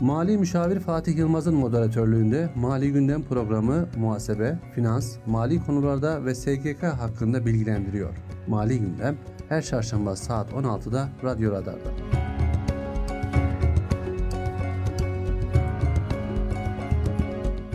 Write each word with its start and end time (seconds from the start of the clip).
Mali 0.00 0.38
Müşavir 0.38 0.80
Fatih 0.80 1.16
Yılmaz'ın 1.16 1.54
moderatörlüğünde 1.54 2.50
Mali 2.56 2.92
Gündem 2.92 3.22
programı 3.22 3.88
muhasebe, 3.96 4.58
finans, 4.74 5.16
mali 5.26 5.64
konularda 5.64 6.24
ve 6.24 6.34
SGK 6.34 6.82
hakkında 6.82 7.46
bilgilendiriyor. 7.46 8.14
Mali 8.48 8.80
Gündem 8.80 9.16
her 9.48 9.62
çarşamba 9.62 10.16
saat 10.16 10.52
16'da 10.52 11.08
Radyo 11.24 11.52
Radar'da. 11.52 11.90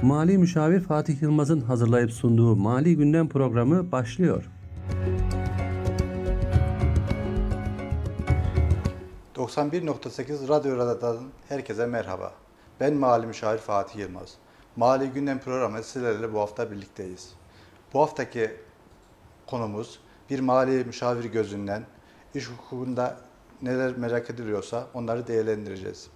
Mali 0.02 0.38
Müşavir 0.38 0.80
Fatih 0.80 1.22
Yılmaz'ın 1.22 1.62
hazırlayıp 1.62 2.12
sunduğu 2.12 2.56
Mali 2.56 2.98
Gündem 2.98 3.30
programı 3.30 3.92
başlıyor. 3.92 4.50
91.8 9.44 10.48
Radyo 10.48 10.78
Radar'dan 10.78 11.18
herkese 11.50 11.86
merhaba. 11.86 12.34
Ben 12.80 12.94
Mali 12.94 13.28
Müşavir 13.28 13.58
Fatih 13.60 14.00
Yılmaz. 14.00 14.34
Mali 14.76 15.08
Gündem 15.08 15.40
programı 15.40 15.84
sizlerle 15.84 16.34
bu 16.34 16.40
hafta 16.40 16.72
birlikteyiz. 16.72 17.34
Bu 17.94 18.02
haftaki 18.02 18.52
konumuz 19.48 20.00
bir 20.30 20.40
mali 20.40 20.86
müşavir 20.86 21.26
gözünden 21.26 21.84
iş 22.36 22.50
hukukunda 22.50 23.18
neler 23.62 23.98
merak 23.98 24.30
ediliyorsa 24.30 24.88
onları 24.94 25.28
değerlendireceğiz. 25.28 26.08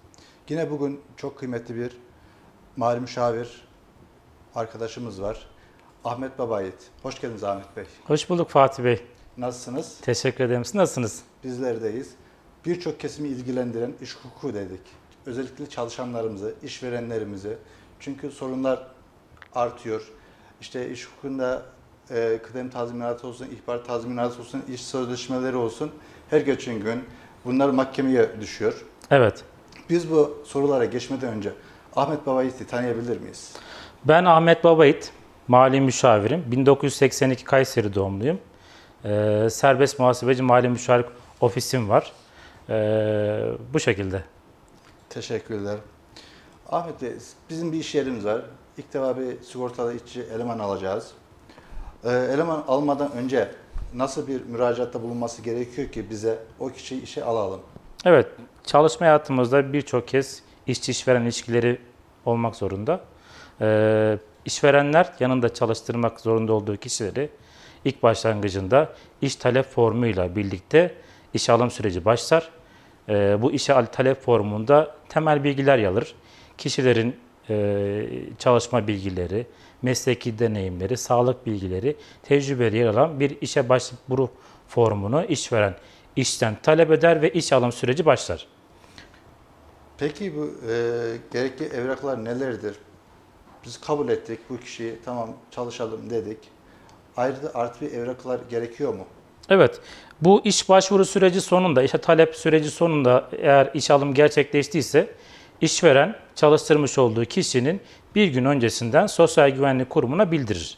Yine 0.49 0.71
bugün 0.71 1.01
çok 1.17 1.39
kıymetli 1.39 1.75
bir 1.75 1.97
mali 2.77 2.99
müşavir 2.99 3.67
arkadaşımız 4.55 5.21
var. 5.21 5.47
Ahmet 6.03 6.39
Babayit. 6.39 6.89
Hoş 7.03 7.21
geldiniz 7.21 7.43
Ahmet 7.43 7.77
Bey. 7.77 7.85
Hoş 8.05 8.29
bulduk 8.29 8.49
Fatih 8.49 8.83
Bey. 8.83 9.05
Nasılsınız? 9.37 9.97
Teşekkür 10.01 10.43
ederim. 10.43 10.65
Siz 10.65 10.75
nasılsınız? 10.75 11.23
Bizlerdeyiz. 11.43 12.15
Birçok 12.67 12.99
kesimi 12.99 13.27
ilgilendiren 13.27 13.93
iş 14.01 14.15
hukuku 14.15 14.53
dedik. 14.53 14.79
Özellikle 15.25 15.69
çalışanlarımızı, 15.69 16.53
işverenlerimizi. 16.63 17.57
Çünkü 17.99 18.31
sorunlar 18.31 18.87
artıyor. 19.55 20.01
İşte 20.61 20.89
iş 20.89 21.05
hukukunda 21.05 21.61
e, 22.11 22.39
kıdem 22.43 22.69
tazminatı 22.69 23.27
olsun, 23.27 23.47
ihbar 23.51 23.85
tazminatı 23.85 24.41
olsun, 24.41 24.63
iş 24.73 24.81
sözleşmeleri 24.81 25.55
olsun. 25.55 25.91
Her 26.29 26.41
geçen 26.41 26.79
gün 26.79 27.03
bunlar 27.45 27.69
mahkemeye 27.69 28.29
düşüyor. 28.41 28.85
Evet. 29.11 29.43
Biz 29.89 30.11
bu 30.11 30.43
sorulara 30.45 30.85
geçmeden 30.85 31.33
önce 31.33 31.53
Ahmet 31.95 32.25
Babayit'i 32.25 32.67
tanıyabilir 32.67 33.21
miyiz? 33.21 33.53
Ben 34.05 34.25
Ahmet 34.25 34.63
Babayit, 34.63 35.11
mali 35.47 35.81
müşavirim. 35.81 36.43
1982 36.51 37.43
Kayseri 37.43 37.95
doğumluyum. 37.95 38.39
Ee, 39.05 39.47
serbest 39.51 39.99
muhasebeci 39.99 40.43
mali 40.43 40.69
müşavir 40.69 41.05
ofisim 41.41 41.89
var. 41.89 42.11
Ee, 42.69 43.43
bu 43.73 43.79
şekilde. 43.79 44.23
Teşekkürler. 45.09 45.77
Ahmet 46.69 47.01
Bey, 47.01 47.11
bizim 47.49 47.71
bir 47.71 47.77
iş 47.77 47.95
yerimiz 47.95 48.25
var. 48.25 48.41
İlk 48.77 48.93
defa 48.93 49.17
bir 49.17 49.41
sigortalı 49.41 49.95
işçi 49.95 50.21
eleman 50.21 50.59
alacağız. 50.59 51.11
Ee, 52.03 52.09
eleman 52.09 52.63
almadan 52.67 53.11
önce 53.11 53.51
nasıl 53.93 54.27
bir 54.27 54.45
müracaatta 54.45 55.01
bulunması 55.01 55.41
gerekiyor 55.41 55.89
ki 55.89 56.09
bize 56.09 56.39
o 56.59 56.69
kişiyi 56.69 57.03
işe 57.03 57.23
alalım? 57.23 57.61
Evet, 58.05 58.27
çalışma 58.65 59.05
hayatımızda 59.05 59.73
birçok 59.73 60.07
kez 60.07 60.43
işçi 60.67 60.91
işveren 60.91 61.21
ilişkileri 61.21 61.81
olmak 62.25 62.55
zorunda. 62.55 63.01
Ee, 63.61 64.17
işverenler 64.45 65.13
yanında 65.19 65.53
çalıştırmak 65.53 66.19
zorunda 66.19 66.53
olduğu 66.53 66.77
kişileri 66.77 67.29
ilk 67.85 68.03
başlangıcında 68.03 68.93
iş 69.21 69.35
talep 69.35 69.65
formuyla 69.65 70.35
birlikte 70.35 70.95
işe 71.33 71.51
alım 71.51 71.71
süreci 71.71 72.05
başlar. 72.05 72.49
Ee, 73.09 73.37
bu 73.41 73.51
işe 73.51 73.85
talep 73.91 74.21
formunda 74.21 74.95
temel 75.09 75.43
bilgiler 75.43 75.83
alır. 75.83 76.15
Kişilerin 76.57 77.15
e, 77.49 78.05
çalışma 78.39 78.87
bilgileri, 78.87 79.47
mesleki 79.81 80.39
deneyimleri, 80.39 80.97
sağlık 80.97 81.45
bilgileri, 81.45 81.95
tecrübeleri 82.23 82.77
yer 82.77 82.87
alan 82.87 83.19
bir 83.19 83.37
işe 83.41 83.69
başvuru 83.69 84.29
formunu 84.67 85.25
işveren 85.25 85.75
işten 86.15 86.57
talep 86.63 86.91
eder 86.91 87.21
ve 87.21 87.29
iş 87.29 87.53
alım 87.53 87.71
süreci 87.71 88.05
başlar. 88.05 88.47
Peki 89.97 90.35
bu 90.35 90.45
e, 90.45 90.73
gerekli 91.33 91.65
evraklar 91.65 92.25
nelerdir? 92.25 92.75
Biz 93.65 93.81
kabul 93.81 94.09
ettik 94.09 94.39
bu 94.49 94.57
kişiyi 94.57 94.95
tamam 95.05 95.33
çalışalım 95.51 96.09
dedik. 96.09 96.37
Ayrıca 97.17 97.51
artı 97.53 97.85
bir 97.85 97.91
evraklar 97.91 98.39
gerekiyor 98.49 98.93
mu? 98.93 99.05
Evet, 99.49 99.81
bu 100.21 100.41
iş 100.45 100.69
başvuru 100.69 101.05
süreci 101.05 101.41
sonunda, 101.41 101.83
işe 101.83 101.97
talep 101.97 102.35
süreci 102.35 102.71
sonunda 102.71 103.29
eğer 103.41 103.71
iş 103.73 103.91
alım 103.91 104.13
gerçekleştiyse 104.13 105.07
işveren 105.61 106.15
çalıştırmış 106.35 106.97
olduğu 106.97 107.25
kişinin 107.25 107.81
bir 108.15 108.27
gün 108.27 108.45
öncesinden 108.45 109.07
Sosyal 109.07 109.49
Güvenlik 109.49 109.89
Kurumu'na 109.89 110.31
bildirir. 110.31 110.77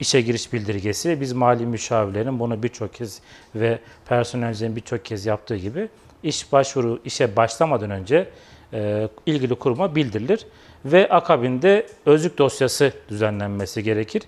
İşe 0.00 0.20
giriş 0.20 0.52
bildirgesi, 0.52 1.20
biz 1.20 1.32
mali 1.32 1.66
müşavirlerin 1.66 2.40
bunu 2.40 2.62
birçok 2.62 2.94
kez 2.94 3.20
ve 3.54 3.78
personelcilerin 4.08 4.76
birçok 4.76 5.04
kez 5.04 5.26
yaptığı 5.26 5.56
gibi 5.56 5.88
iş 6.22 6.52
başvuru 6.52 7.00
işe 7.04 7.36
başlamadan 7.36 7.90
önce 7.90 8.28
e, 8.72 9.08
ilgili 9.26 9.54
kuruma 9.54 9.94
bildirilir 9.94 10.46
ve 10.84 11.08
akabinde 11.08 11.86
özlük 12.06 12.38
dosyası 12.38 12.92
düzenlenmesi 13.08 13.82
gerekir. 13.82 14.22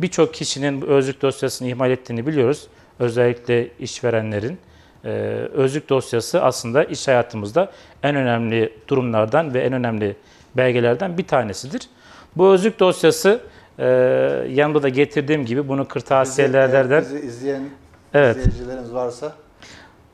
Birçok 0.00 0.34
kişinin 0.34 0.82
özlük 0.82 1.22
dosyasını 1.22 1.68
ihmal 1.68 1.90
ettiğini 1.90 2.26
biliyoruz. 2.26 2.68
Özellikle 2.98 3.68
işverenlerin 3.78 4.58
e, 5.04 5.08
özlük 5.54 5.88
dosyası 5.88 6.42
aslında 6.42 6.84
iş 6.84 7.08
hayatımızda 7.08 7.72
en 8.02 8.16
önemli 8.16 8.72
durumlardan 8.88 9.54
ve 9.54 9.60
en 9.60 9.72
önemli 9.72 10.16
belgelerden 10.56 11.18
bir 11.18 11.26
tanesidir. 11.26 11.82
Bu 12.36 12.52
özlük 12.52 12.80
dosyası 12.80 13.40
e, 13.78 13.86
yanımda 14.50 14.82
da 14.82 14.88
getirdiğim 14.88 15.44
gibi 15.44 15.68
bunu 15.68 15.88
kırtasiyelerden 15.88 17.00
Bizi, 17.00 17.14
bizi 17.14 17.26
izleyen 17.26 17.62
Evet. 18.14 18.36
izleyicilerimiz 18.36 18.94
varsa 18.94 19.32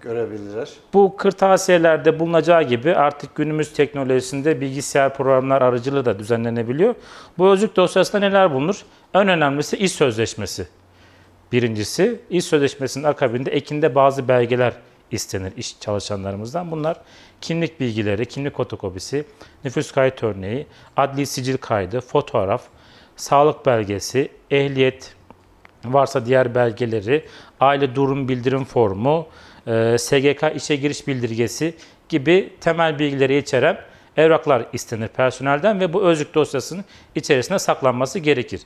görebilirler. 0.00 0.70
Bu 0.94 1.16
kırtasiyelerde 1.16 2.18
bulunacağı 2.20 2.62
gibi 2.62 2.94
artık 2.94 3.34
günümüz 3.34 3.72
teknolojisinde 3.72 4.60
bilgisayar 4.60 5.14
programlar 5.14 5.62
aracılığı 5.62 6.04
da 6.04 6.18
düzenlenebiliyor. 6.18 6.94
Bu 7.38 7.50
özlük 7.50 7.76
dosyasında 7.76 8.18
neler 8.20 8.54
bulunur? 8.54 8.82
En 9.14 9.28
önemlisi 9.28 9.76
iş 9.76 9.92
sözleşmesi. 9.92 10.66
Birincisi, 11.52 12.20
iş 12.30 12.44
sözleşmesinin 12.44 13.04
akabinde 13.04 13.50
ekinde 13.50 13.94
bazı 13.94 14.28
belgeler 14.28 14.72
istenir 15.10 15.52
iş 15.56 15.80
çalışanlarımızdan. 15.80 16.70
Bunlar 16.70 17.00
kimlik 17.40 17.80
bilgileri, 17.80 18.26
kimlik 18.26 18.56
fotokopisi, 18.56 19.24
nüfus 19.64 19.92
kayıt 19.92 20.22
örneği, 20.22 20.66
adli 20.96 21.26
sicil 21.26 21.56
kaydı, 21.56 22.00
fotoğraf, 22.00 22.62
sağlık 23.16 23.66
belgesi, 23.66 24.28
ehliyet 24.50 25.14
varsa 25.84 26.26
diğer 26.26 26.54
belgeleri, 26.54 27.24
aile 27.60 27.94
durum 27.94 28.28
bildirim 28.28 28.64
formu, 28.64 29.26
e, 29.66 29.98
SGK 29.98 30.52
işe 30.56 30.76
giriş 30.76 31.06
bildirgesi 31.06 31.74
gibi 32.08 32.52
temel 32.60 32.98
bilgileri 32.98 33.36
içeren 33.36 33.78
evraklar 34.16 34.66
istenir 34.72 35.08
personelden 35.08 35.80
ve 35.80 35.92
bu 35.92 36.02
özlük 36.02 36.34
dosyasının 36.34 36.84
içerisine 37.14 37.58
saklanması 37.58 38.18
gerekir. 38.18 38.60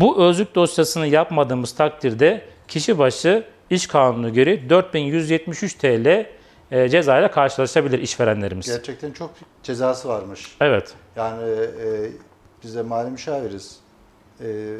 Bu 0.00 0.22
özlük 0.22 0.54
dosyasını 0.54 1.06
yapmadığımız 1.06 1.74
takdirde 1.74 2.44
kişi 2.68 2.98
başı 2.98 3.44
iş 3.70 3.86
kanunu 3.86 4.32
göre 4.32 4.70
4173 4.70 5.74
TL 5.74 6.26
e, 6.70 6.88
cezayla 6.88 7.30
karşılaşabilir 7.30 7.98
işverenlerimiz. 7.98 8.66
Gerçekten 8.66 9.12
çok 9.12 9.30
cezası 9.62 10.08
varmış. 10.08 10.56
Evet. 10.60 10.94
Yani 11.16 11.42
e, 11.50 12.10
biz 12.62 12.76
de 12.76 12.82
mali 12.82 13.10
müşaviriz. 13.10 13.80
E, 14.40 14.76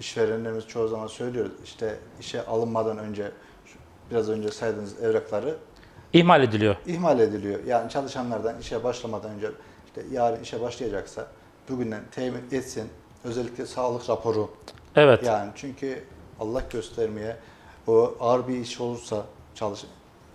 işverenlerimiz 0.00 0.68
çoğu 0.68 0.88
zaman 0.88 1.06
söylüyor 1.06 1.46
işte 1.64 1.98
işe 2.20 2.46
alınmadan 2.46 2.98
önce 2.98 3.30
biraz 4.10 4.28
önce 4.28 4.48
saydığınız 4.48 5.02
evrakları 5.02 5.54
ihmal 6.12 6.42
ediliyor. 6.42 6.76
ihmal 6.86 7.20
ediliyor. 7.20 7.64
Yani 7.64 7.90
çalışanlardan 7.90 8.60
işe 8.60 8.84
başlamadan 8.84 9.30
önce 9.30 9.50
işte 9.86 10.02
yarın 10.12 10.42
işe 10.42 10.60
başlayacaksa 10.60 11.26
bugünden 11.68 12.02
temin 12.10 12.42
etsin. 12.52 12.88
Özellikle 13.24 13.66
sağlık 13.66 14.10
raporu. 14.10 14.50
Evet. 14.96 15.22
Yani 15.24 15.50
çünkü 15.54 16.04
Allah 16.40 16.62
göstermeye 16.72 17.36
o 17.86 18.14
ağır 18.20 18.48
bir 18.48 18.56
iş 18.56 18.80
olursa 18.80 19.24
çalış 19.54 19.84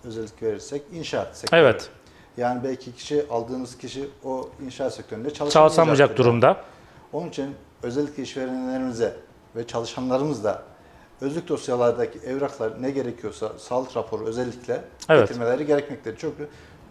özellik 0.04 0.42
verirsek 0.42 0.82
inşaat 0.92 1.36
sektörü. 1.36 1.60
Evet. 1.60 1.90
Yani 2.36 2.64
belki 2.64 2.94
kişi 2.94 3.26
aldığımız 3.30 3.78
kişi 3.78 4.08
o 4.24 4.48
inşaat 4.66 4.94
sektöründe 4.94 5.30
çalışamayacak 5.32 5.52
Çalışamayacak 5.52 6.16
durumda. 6.18 6.56
Onun 7.12 7.28
için 7.28 7.54
özellikle 7.82 8.22
işverenlerimize 8.22 9.16
ve 9.56 9.66
çalışanlarımız 9.66 10.44
da 10.44 10.62
özlük 11.20 11.48
dosyalardaki 11.48 12.18
evraklar 12.18 12.82
ne 12.82 12.90
gerekiyorsa 12.90 13.52
sağlık 13.58 13.96
raporu 13.96 14.26
özellikle 14.26 14.84
Evet. 15.08 15.28
getirmeleri 15.28 15.66
gerekmektedir. 15.66 16.16
Çünkü 16.20 16.48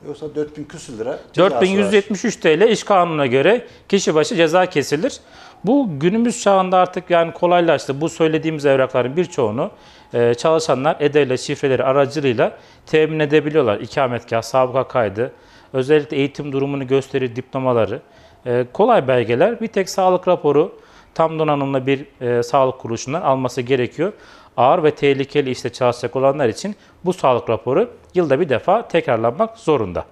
yoksa 0.07 0.35
4000 0.35 0.63
küsür 0.63 0.97
lira 0.97 1.19
cezası 1.33 1.55
var. 1.55 1.61
4173 1.61 2.35
TL 2.35 2.61
iş 2.61 2.83
kanununa 2.83 3.25
göre 3.25 3.65
kişi 3.89 4.15
başı 4.15 4.35
ceza 4.35 4.65
kesilir. 4.65 5.19
Bu 5.65 5.89
günümüz 5.99 6.41
çağında 6.41 6.77
artık 6.77 7.09
yani 7.09 7.33
kolaylaştı. 7.33 8.01
Bu 8.01 8.09
söylediğimiz 8.09 8.65
evrakların 8.65 9.17
birçoğunu 9.17 9.71
e, 10.13 10.33
çalışanlar 10.33 10.97
EDE'yle 10.99 11.37
şifreleri 11.37 11.83
aracılığıyla 11.83 12.57
temin 12.85 13.19
edebiliyorlar. 13.19 13.79
İkametgah, 13.79 14.41
sabıka 14.41 14.87
kaydı, 14.87 15.31
özellikle 15.73 16.17
eğitim 16.17 16.51
durumunu 16.51 16.87
gösterir 16.87 17.35
diplomaları. 17.35 18.01
E, 18.45 18.65
kolay 18.73 19.07
belgeler. 19.07 19.61
Bir 19.61 19.67
tek 19.67 19.89
sağlık 19.89 20.27
raporu 20.27 20.79
tam 21.13 21.39
donanımlı 21.39 21.87
bir 21.87 22.05
e, 22.21 22.43
sağlık 22.43 22.79
kuruluşundan 22.79 23.21
alması 23.21 23.61
gerekiyor. 23.61 24.13
Ağır 24.57 24.83
ve 24.83 24.95
tehlikeli 24.95 25.49
işte 25.49 25.69
çalışacak 25.69 26.15
olanlar 26.15 26.47
için 26.47 26.75
bu 27.05 27.13
sağlık 27.13 27.49
raporu 27.49 27.89
yılda 28.13 28.39
bir 28.39 28.49
defa 28.49 28.87
tekrarlanmak 28.87 29.57
zorunda. 29.57 30.05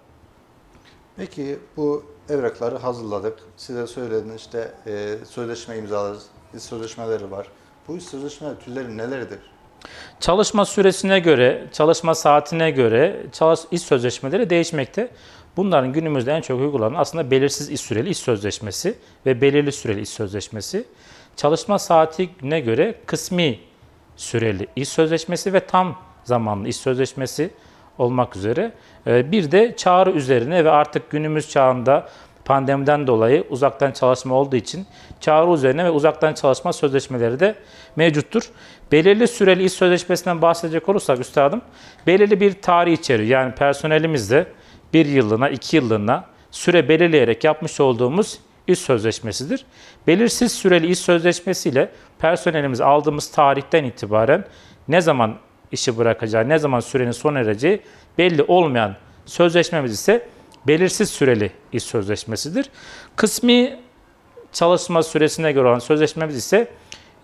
Peki 1.18 1.60
bu 1.78 2.04
evrakları 2.30 2.78
hazırladık. 2.78 3.40
Size 3.58 3.88
söylediniz 3.88 4.36
işte 4.36 4.72
e, 4.88 5.16
sözleşme 5.26 5.78
imzalarız. 5.78 6.26
İş 6.56 6.64
sözleşmeleri 6.64 7.32
var. 7.32 7.48
Bu 7.88 8.02
sözleşme 8.02 8.48
türleri 8.66 8.98
nelerdir? 8.98 9.40
Çalışma 10.20 10.66
süresine 10.66 11.20
göre, 11.20 11.68
çalışma 11.72 12.16
saatine 12.16 12.72
göre 12.72 13.26
çalış, 13.32 13.60
iş 13.72 13.82
sözleşmeleri 13.82 14.50
değişmekte. 14.50 15.12
Bunların 15.58 15.94
günümüzde 15.94 16.32
en 16.32 16.42
çok 16.42 16.60
uygulanan 16.60 17.00
aslında 17.00 17.32
belirsiz 17.32 17.70
iş 17.70 17.82
süreli 17.82 18.10
iş 18.10 18.18
sözleşmesi 18.18 18.96
ve 19.26 19.42
belirli 19.42 19.72
süreli 19.72 20.02
iş 20.02 20.10
sözleşmesi. 20.10 20.86
Çalışma 21.36 21.80
saatine 21.80 22.60
göre 22.60 22.96
kısmi 23.06 23.60
süreli 24.16 24.68
iş 24.76 24.90
sözleşmesi 24.90 25.54
ve 25.54 25.60
tam 25.60 25.98
zamanlı 26.24 26.68
iş 26.68 26.76
sözleşmesi 26.76 27.50
olmak 27.98 28.36
üzere. 28.36 28.72
Ee, 29.08 29.32
Bir 29.32 29.52
de 29.52 29.76
çağrı 29.78 30.12
üzerine 30.12 30.66
ve 30.66 30.72
artık 30.72 31.10
günümüz 31.10 31.50
çağında 31.50 32.10
pandemiden 32.46 33.08
dolayı 33.08 33.44
uzaktan 33.50 33.92
çalışma 33.92 34.36
olduğu 34.36 34.56
için 34.56 34.86
çağrı 35.20 35.54
üzerine 35.54 35.86
ve 35.86 35.90
uzaktan 35.90 36.34
çalışma 36.34 36.74
sözleşmeleri 36.74 37.40
de 37.40 37.56
mevcuttur. 37.96 38.50
Belirli 38.92 39.28
süreli 39.28 39.64
iş 39.64 39.74
sözleşmesinden 39.74 40.42
bahsedecek 40.42 40.90
olursak 40.90 41.20
üstadım, 41.20 41.62
belirli 42.08 42.40
bir 42.42 42.62
tarih 42.62 42.94
içeriyor. 42.94 43.30
Yani 43.30 43.56
personelimizde 43.56 44.48
bir 44.94 45.06
yıllığına, 45.06 45.50
iki 45.50 45.76
yıllığına 45.76 46.26
süre 46.52 46.90
belirleyerek 46.90 47.44
yapmış 47.44 47.80
olduğumuz 47.80 48.40
iş 48.68 48.80
sözleşmesidir. 48.80 49.66
Belirsiz 50.08 50.52
süreli 50.52 50.88
iş 50.88 51.00
sözleşmesiyle 51.00 51.92
personelimizi 52.20 52.84
aldığımız 52.84 53.32
tarihten 53.32 53.84
itibaren 53.84 54.46
ne 54.88 55.02
zaman 55.02 55.36
işi 55.72 55.98
bırakacağı, 55.98 56.50
ne 56.50 56.60
zaman 56.60 56.80
sürenin 56.80 57.12
sona 57.12 57.40
ereceği 57.40 57.82
belli 58.18 58.44
olmayan 58.44 58.96
sözleşmemiz 59.26 59.92
ise 59.92 60.28
belirsiz 60.68 61.10
süreli 61.10 61.52
iş 61.74 61.84
sözleşmesidir. 61.84 62.70
Kısmi 63.16 63.80
çalışma 64.52 65.04
süresine 65.04 65.52
göre 65.52 65.68
olan 65.68 65.80
sözleşmemiz 65.80 66.36
ise 66.36 66.72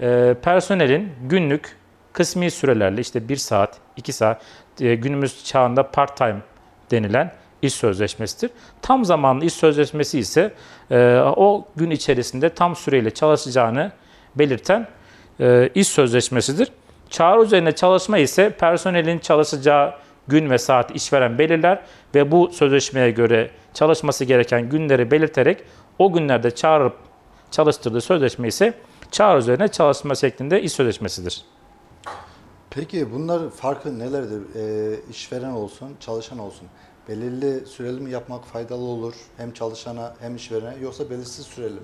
e, 0.02 0.36
personelin 0.42 1.12
günlük 1.30 1.76
kısmi 2.14 2.52
sürelerle 2.52 3.02
işte 3.02 3.30
1 3.30 3.36
saat, 3.36 3.78
2 3.98 4.14
saat 4.14 4.42
e, 4.82 4.96
günümüz 4.96 5.46
çağında 5.46 5.92
part 5.92 6.18
time 6.18 6.38
denilen 6.92 7.34
iş 7.66 7.74
sözleşmesidir. 7.74 8.50
Tam 8.82 9.06
zamanlı 9.06 9.46
iş 9.46 9.54
sözleşmesi 9.54 10.20
ise 10.20 10.54
e, 10.92 11.20
o 11.20 11.68
gün 11.76 11.92
içerisinde 11.92 12.50
tam 12.50 12.76
süreyle 12.76 13.12
çalışacağını 13.12 13.92
belirten 14.36 14.88
e, 15.40 15.70
iş 15.76 15.88
sözleşmesidir. 15.88 16.72
Çağrı 17.10 17.44
üzerine 17.44 17.72
çalışma 17.72 18.18
ise 18.18 18.50
personelin 18.50 19.20
çalışacağı 19.20 19.94
gün 20.28 20.50
ve 20.50 20.58
saat 20.58 20.96
işveren 20.96 21.40
belirler 21.40 21.82
ve 22.16 22.32
bu 22.32 22.50
sözleşmeye 22.52 23.12
göre 23.12 23.52
çalışması 23.74 24.26
gereken 24.26 24.70
günleri 24.70 25.12
belirterek 25.12 25.64
o 26.00 26.14
günlerde 26.14 26.52
çağırıp 26.52 26.96
çalıştırdığı 27.52 28.02
sözleşme 28.02 28.48
ise 28.48 28.74
çağrı 29.12 29.40
üzerine 29.40 29.68
çalışma 29.68 30.16
şeklinde 30.16 30.62
iş 30.62 30.72
sözleşmesidir. 30.72 31.46
Peki 32.70 33.12
bunlar 33.12 33.50
farkı 33.50 34.00
nelerdir? 34.00 34.42
E, 34.56 34.96
işveren 35.10 35.52
olsun, 35.52 35.90
çalışan 36.00 36.40
olsun. 36.40 36.68
Belirli 37.10 37.66
süreli 37.66 38.02
mi 38.02 38.12
yapmak 38.12 38.46
faydalı 38.46 38.84
olur? 38.84 39.14
Hem 39.38 39.54
çalışana 39.54 40.14
hem 40.20 40.36
işverene 40.36 40.74
yoksa 40.82 41.10
belirsiz 41.10 41.46
süreli 41.46 41.74
mi? 41.74 41.80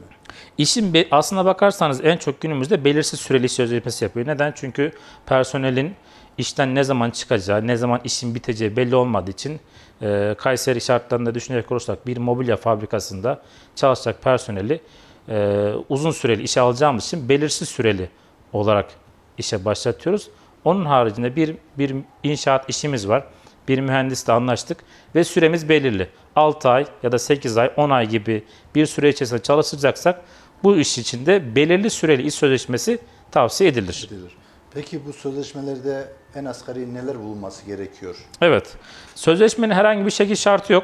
İşin 0.58 0.94
be- 0.94 1.08
aslına 1.12 1.46
bakarsanız 1.46 2.02
en 2.04 2.18
çok 2.18 2.42
günümüzde 2.42 2.86
belirsiz 2.86 3.20
süreli 3.20 3.50
sözleşmesi 3.50 4.04
yapıyor. 4.06 4.28
Neden? 4.28 4.54
Çünkü 4.56 4.92
personelin 5.26 5.96
işten 6.38 6.76
ne 6.76 6.84
zaman 6.84 7.10
çıkacağı, 7.12 7.68
ne 7.68 7.76
zaman 7.76 8.02
işin 8.04 8.36
biteceği 8.36 8.78
belli 8.78 8.96
olmadığı 8.96 9.32
için 9.32 9.60
e, 10.02 10.36
Kayseri 10.38 10.82
şartlarında 10.82 11.36
düşünecek 11.36 11.72
olursak 11.72 12.08
bir 12.08 12.18
mobilya 12.18 12.58
fabrikasında 12.58 13.42
çalışacak 13.76 14.22
personeli 14.22 14.82
e, 15.30 15.68
uzun 15.90 16.12
süreli 16.12 16.44
işe 16.44 16.62
alacağımız 16.62 17.06
için 17.06 17.30
belirsiz 17.30 17.70
süreli 17.70 18.10
olarak 18.54 18.90
işe 19.38 19.66
başlatıyoruz. 19.66 20.30
Onun 20.66 20.86
haricinde 20.86 21.36
bir, 21.36 21.56
bir 21.78 21.96
inşaat 22.24 22.70
işimiz 22.70 23.08
var. 23.08 23.24
Bir 23.68 23.80
mühendisle 23.80 24.34
anlaştık 24.34 24.78
ve 25.16 25.24
süremiz 25.24 25.70
belirli. 25.70 26.10
6 26.36 26.70
ay 26.70 26.86
ya 27.04 27.12
da 27.12 27.20
8 27.20 27.58
ay, 27.58 27.72
10 27.78 27.90
ay 27.90 28.10
gibi 28.10 28.44
bir 28.76 28.86
süre 28.86 29.10
içerisinde 29.10 29.42
çalışacaksak 29.42 30.22
bu 30.64 30.78
iş 30.78 30.98
için 30.98 31.26
de 31.26 31.56
belirli 31.56 31.90
süreli 31.90 32.22
iş 32.22 32.34
sözleşmesi 32.34 33.00
tavsiye 33.32 33.70
edilir. 33.70 34.08
Edilir. 34.08 34.32
Peki 34.74 35.06
bu 35.06 35.14
sözleşmelerde 35.14 36.08
en 36.36 36.46
asgari 36.46 36.94
neler 36.94 37.20
bulunması 37.20 37.66
gerekiyor? 37.66 38.16
Evet. 38.42 38.76
Sözleşmenin 39.16 39.74
herhangi 39.74 40.06
bir 40.06 40.12
şekil 40.12 40.36
şartı 40.36 40.74
yok. 40.74 40.84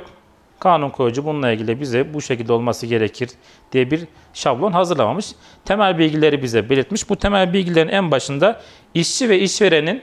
Kanun 0.60 0.90
koyucu 0.90 1.26
bununla 1.26 1.52
ilgili 1.52 1.82
bize 1.82 2.14
bu 2.14 2.22
şekilde 2.22 2.54
olması 2.54 2.86
gerekir 2.86 3.30
diye 3.72 3.92
bir 3.92 4.08
şablon 4.34 4.72
hazırlamamış. 4.72 5.32
Temel 5.66 5.98
bilgileri 5.98 6.44
bize 6.44 6.70
belirtmiş. 6.70 7.10
Bu 7.10 7.16
temel 7.16 7.54
bilgilerin 7.54 7.90
en 7.90 8.12
başında 8.12 8.62
işçi 8.94 9.30
ve 9.30 9.40
işverenin 9.40 10.02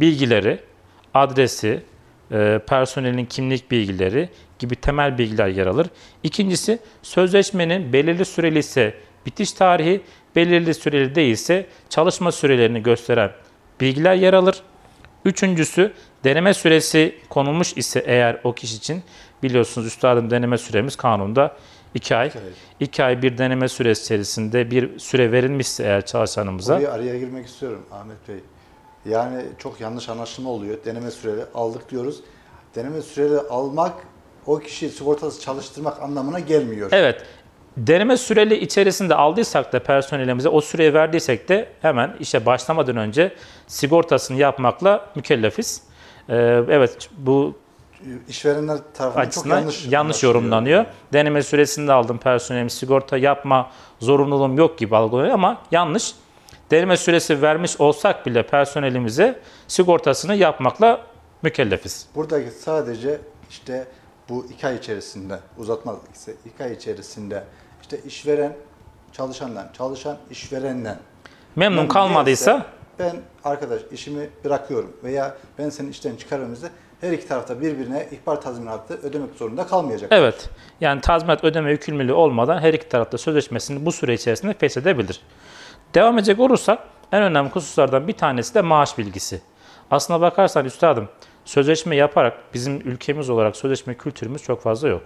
bilgileri, 0.00 0.60
adresi, 1.14 1.82
personelin 2.66 3.24
kimlik 3.24 3.70
bilgileri 3.70 4.28
gibi 4.58 4.76
temel 4.76 5.18
bilgiler 5.18 5.48
yer 5.48 5.66
alır. 5.66 5.86
İkincisi 6.22 6.78
sözleşmenin 7.02 7.92
belirli 7.92 8.24
süreli 8.24 8.58
ise 8.58 8.94
bitiş 9.26 9.52
tarihi, 9.52 10.00
belirli 10.36 10.74
süreli 10.74 11.14
değilse 11.14 11.66
çalışma 11.88 12.32
sürelerini 12.32 12.82
gösteren 12.82 13.30
bilgiler 13.80 14.14
yer 14.14 14.32
alır. 14.32 14.62
Üçüncüsü 15.24 15.92
deneme 16.24 16.54
süresi 16.54 17.14
konulmuş 17.30 17.76
ise 17.76 18.02
eğer 18.06 18.40
o 18.44 18.52
kişi 18.52 18.76
için 18.76 19.02
biliyorsunuz 19.42 19.86
üstadım 19.86 20.30
deneme 20.30 20.58
süremiz 20.58 20.96
kanunda 20.96 21.56
2 21.94 22.16
ay. 22.16 22.28
İki 22.28 22.38
ay. 22.38 22.44
2 22.80 23.04
ay 23.04 23.22
bir 23.22 23.38
deneme 23.38 23.68
süresi 23.68 24.02
içerisinde 24.04 24.70
bir 24.70 24.98
süre 24.98 25.32
verilmişse 25.32 25.82
eğer 25.82 26.06
çalışanımıza 26.06 26.76
Oraya 26.76 26.92
araya 26.92 27.18
girmek 27.18 27.46
istiyorum 27.46 27.86
Ahmet 27.92 28.28
Bey. 28.28 28.36
Yani 29.08 29.42
çok 29.58 29.80
yanlış 29.80 30.08
anlaşılma 30.08 30.50
oluyor. 30.50 30.76
Deneme 30.84 31.10
süreli 31.10 31.44
aldık 31.54 31.90
diyoruz. 31.90 32.20
Deneme 32.74 33.02
süreli 33.02 33.38
almak 33.38 33.92
o 34.46 34.58
kişiyi 34.58 34.90
sigortası 34.90 35.40
çalıştırmak 35.40 36.02
anlamına 36.02 36.40
gelmiyor. 36.40 36.88
Evet. 36.92 37.22
Deneme 37.76 38.16
süreli 38.16 38.58
içerisinde 38.58 39.14
aldıysak 39.14 39.72
da 39.72 39.82
personelimize 39.82 40.48
o 40.48 40.60
süreyi 40.60 40.94
verdiysek 40.94 41.48
de 41.48 41.68
hemen 41.82 42.16
işe 42.20 42.46
başlamadan 42.46 42.96
önce 42.96 43.32
sigortasını 43.66 44.38
yapmakla 44.38 45.06
mükellefiz. 45.14 45.82
Ee, 46.28 46.34
evet 46.68 47.08
bu 47.18 47.54
İşverenler 48.28 48.78
tarafından 48.94 49.30
çok 49.30 49.46
yanlış, 49.46 49.86
yanlış, 49.86 50.22
yorumlanıyor. 50.22 50.84
Deneme 51.12 51.42
süresinde 51.42 51.92
aldım 51.92 52.18
personelimi 52.18 52.70
sigorta 52.70 53.16
yapma 53.18 53.70
zorunluluğum 54.00 54.58
yok 54.58 54.78
gibi 54.78 54.96
algılanıyor 54.96 55.34
ama 55.34 55.58
yanlış. 55.70 56.14
Deneme 56.70 56.96
süresi 56.96 57.42
vermiş 57.42 57.80
olsak 57.80 58.26
bile 58.26 58.46
personelimize 58.46 59.40
sigortasını 59.68 60.34
yapmakla 60.34 61.00
mükellefiz. 61.42 62.06
Buradaki 62.14 62.50
sadece 62.50 63.20
işte 63.50 63.86
bu 64.28 64.46
iki 64.54 64.66
ay 64.66 64.76
içerisinde 64.76 65.38
uzatmak 65.58 65.96
ise 66.14 66.34
iki 66.44 66.64
ay 66.64 66.72
içerisinde 66.72 67.44
işte 67.82 67.98
işveren 68.06 68.52
çalışandan, 69.12 69.68
çalışan 69.78 70.18
işverenden 70.30 70.98
Memnun 71.56 71.88
kalmadıysa 71.88 72.66
ben 72.98 73.16
arkadaş 73.44 73.80
işimi 73.92 74.30
bırakıyorum 74.44 74.96
veya 75.04 75.36
ben 75.58 75.68
seni 75.68 75.90
işten 75.90 76.16
çıkarımızda 76.16 76.68
her 77.00 77.12
iki 77.12 77.28
tarafta 77.28 77.60
birbirine 77.60 78.08
ihbar 78.10 78.40
tazminatı 78.40 78.94
ödemek 78.94 79.34
zorunda 79.34 79.66
kalmayacak. 79.66 80.12
Evet. 80.12 80.50
Yani 80.80 81.00
tazminat 81.00 81.44
ödeme 81.44 81.70
yükümlülüğü 81.70 82.12
olmadan 82.12 82.58
her 82.58 82.74
iki 82.74 82.88
tarafta 82.88 83.18
sözleşmesini 83.18 83.86
bu 83.86 83.92
süre 83.92 84.14
içerisinde 84.14 84.54
feshedebilir. 84.54 85.20
Devam 85.96 86.18
edecek 86.18 86.40
olursak 86.40 86.78
en 87.12 87.22
önemli 87.22 87.50
hususlardan 87.50 88.08
bir 88.08 88.12
tanesi 88.12 88.54
de 88.54 88.60
maaş 88.60 88.98
bilgisi. 88.98 89.40
Aslına 89.90 90.20
bakarsan 90.20 90.64
üstadım 90.64 91.08
sözleşme 91.44 91.96
yaparak 91.96 92.38
bizim 92.54 92.80
ülkemiz 92.80 93.30
olarak 93.30 93.56
sözleşme 93.56 93.94
kültürümüz 93.94 94.42
çok 94.42 94.62
fazla 94.62 94.88
yok. 94.88 95.02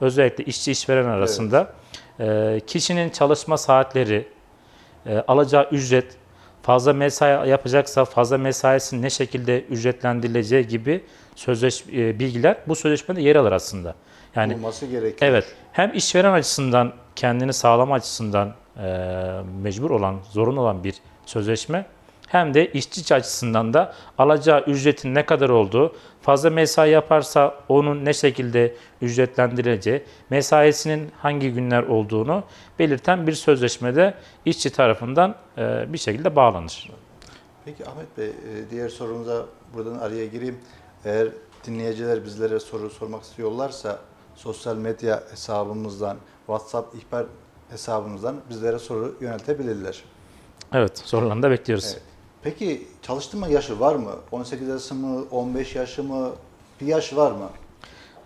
Özellikle 0.00 0.44
işçi 0.44 0.72
işveren 0.72 1.04
arasında 1.04 1.72
e, 2.20 2.60
kişinin 2.66 3.10
çalışma 3.10 3.58
saatleri, 3.58 4.28
e, 5.06 5.18
alacağı 5.18 5.68
ücret, 5.70 6.16
fazla 6.62 6.92
mesai 6.92 7.48
yapacaksa 7.48 8.04
fazla 8.04 8.38
mesaisinin 8.38 9.02
ne 9.02 9.10
şekilde 9.10 9.60
ücretlendirileceği 9.60 10.66
gibi 10.66 11.04
sözleş 11.36 11.84
e, 11.92 12.18
bilgiler 12.18 12.56
bu 12.66 12.74
sözleşmede 12.74 13.22
yer 13.22 13.36
alır 13.36 13.52
aslında. 13.52 13.94
Yani 14.36 14.54
Olması 14.54 14.86
gerekiyor. 14.86 15.30
Evet. 15.32 15.44
Hem 15.72 15.92
işveren 15.94 16.32
açısından 16.32 16.92
kendini 17.16 17.52
sağlama 17.52 17.94
açısından 17.94 18.54
mecbur 19.62 19.90
olan, 19.90 20.16
zorunlu 20.30 20.60
olan 20.60 20.84
bir 20.84 20.94
sözleşme 21.26 21.86
hem 22.28 22.54
de 22.54 22.72
işçi 22.72 23.14
açısından 23.14 23.74
da 23.74 23.94
alacağı 24.18 24.60
ücretin 24.60 25.14
ne 25.14 25.26
kadar 25.26 25.48
olduğu, 25.48 25.92
fazla 26.22 26.50
mesai 26.50 26.90
yaparsa 26.90 27.54
onun 27.68 28.04
ne 28.04 28.12
şekilde 28.12 28.74
ücretlendirileceği, 29.02 30.02
mesaisinin 30.30 31.10
hangi 31.18 31.52
günler 31.52 31.82
olduğunu 31.82 32.44
belirten 32.78 33.26
bir 33.26 33.32
sözleşmede 33.32 34.14
işçi 34.44 34.70
tarafından 34.70 35.34
e, 35.58 35.92
bir 35.92 35.98
şekilde 35.98 36.36
bağlanır. 36.36 36.90
Peki 37.64 37.86
Ahmet 37.86 38.18
Bey, 38.18 38.28
e, 38.28 38.32
diğer 38.70 38.88
sorumuza 38.88 39.46
buradan 39.74 39.98
araya 39.98 40.26
gireyim. 40.26 40.58
Eğer 41.04 41.28
dinleyiciler 41.66 42.24
bizlere 42.24 42.60
soru 42.60 42.90
sormak 42.90 43.22
istiyorlarsa 43.22 43.98
sosyal 44.34 44.76
medya 44.76 45.22
hesabımızdan, 45.30 46.16
WhatsApp 46.46 46.94
ihbar 46.94 47.26
hesabımızdan 47.70 48.36
bizlere 48.50 48.78
soru 48.78 49.16
yöneltebilirler. 49.20 50.02
Evet, 50.72 50.98
sorularını 50.98 51.42
da 51.42 51.50
bekliyoruz. 51.50 51.90
Evet. 51.92 52.02
Peki 52.42 52.88
çalıştırma 53.02 53.48
yaşı 53.48 53.80
var 53.80 53.94
mı? 53.94 54.12
18 54.32 54.68
yaşı 54.68 54.94
mı, 54.94 55.24
15 55.30 55.74
yaşı 55.74 56.02
mı? 56.02 56.30
Bir 56.80 56.86
yaş 56.86 57.16
var 57.16 57.30
mı? 57.32 57.48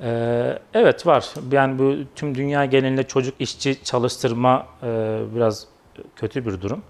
Ee, 0.00 0.58
evet 0.74 1.06
var. 1.06 1.34
Yani 1.52 1.78
bu 1.78 1.94
tüm 2.16 2.34
dünya 2.34 2.64
genelinde 2.64 3.02
çocuk 3.02 3.34
işçi 3.40 3.84
çalıştırma 3.84 4.66
e, 4.82 4.86
biraz 5.34 5.66
kötü 6.16 6.46
bir 6.46 6.60
durum. 6.60 6.82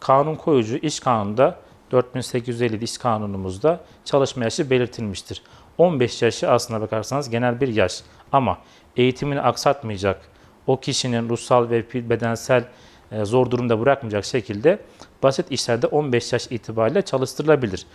Kanun 0.00 0.34
koyucu 0.34 0.76
iş 0.76 1.00
kanununda 1.00 1.58
4850 1.92 2.84
iş 2.84 2.98
kanunumuzda 2.98 3.80
çalışma 4.04 4.44
yaşı 4.44 4.70
belirtilmiştir. 4.70 5.42
15 5.78 6.22
yaşı 6.22 6.50
aslına 6.50 6.80
bakarsanız 6.80 7.30
genel 7.30 7.60
bir 7.60 7.68
yaş 7.68 8.02
ama 8.32 8.58
eğitimini 8.96 9.40
aksatmayacak, 9.40 10.20
o 10.66 10.80
kişinin 10.80 11.28
ruhsal 11.28 11.70
ve 11.70 12.10
bedensel 12.10 12.64
e, 13.12 13.24
zor 13.24 13.50
durumda 13.50 13.80
bırakmayacak 13.80 14.24
şekilde 14.24 14.78
basit 15.22 15.46
işlerde 15.50 15.86
15 15.86 16.32
yaş 16.32 16.46
itibariyle 16.50 17.02
çalıştırılabilir. 17.02 17.86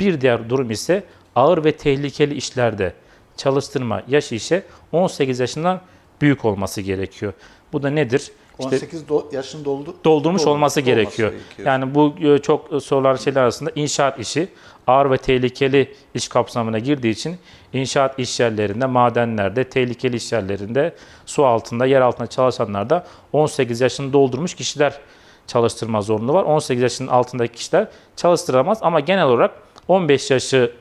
Bir 0.00 0.20
diğer 0.20 0.50
durum 0.50 0.70
ise 0.70 1.04
ağır 1.36 1.64
ve 1.64 1.72
tehlikeli 1.72 2.34
işlerde 2.34 2.92
çalıştırma 3.36 4.02
yaş 4.08 4.32
işe 4.32 4.62
18 4.92 5.40
yaşından 5.40 5.80
büyük 6.20 6.44
olması 6.44 6.80
gerekiyor. 6.80 7.32
Bu 7.72 7.82
da 7.82 7.90
nedir? 7.90 8.32
İşte 8.58 8.76
18 8.76 9.02
do- 9.02 9.34
yaşını 9.34 9.64
doldu, 9.64 9.96
doldurmuş 10.04 10.42
doldu- 10.42 10.50
olması 10.50 10.80
gerekiyor. 10.80 11.32
Yani 11.64 11.94
bu 11.94 12.14
e, 12.20 12.38
çok 12.38 12.82
sorulan 12.82 13.16
şeyler 13.16 13.42
arasında 13.42 13.70
inşaat 13.74 14.18
işi 14.18 14.48
ağır 14.86 15.10
ve 15.10 15.16
tehlikeli 15.16 15.94
iş 16.14 16.28
kapsamına 16.28 16.78
girdiği 16.78 17.10
için 17.10 17.36
inşaat 17.72 18.18
iş 18.18 18.40
yerlerinde, 18.40 18.86
madenlerde, 18.86 19.64
tehlikeli 19.64 20.16
iş 20.16 20.32
yerlerinde, 20.32 20.94
su 21.26 21.46
altında, 21.46 21.86
yer 21.86 22.00
altında 22.00 22.26
çalışanlarda 22.26 23.06
18 23.32 23.80
yaşını 23.80 24.12
doldurmuş 24.12 24.54
kişiler 24.54 25.00
çalıştırma 25.46 26.02
zorunluluğu 26.02 26.32
var. 26.34 26.42
18 26.44 26.82
yaşının 26.82 27.08
altındaki 27.08 27.54
kişiler 27.54 27.88
çalıştıramaz 28.16 28.78
ama 28.82 29.00
genel 29.00 29.24
olarak 29.24 29.50
15 29.88 30.30
yaşı 30.30 30.72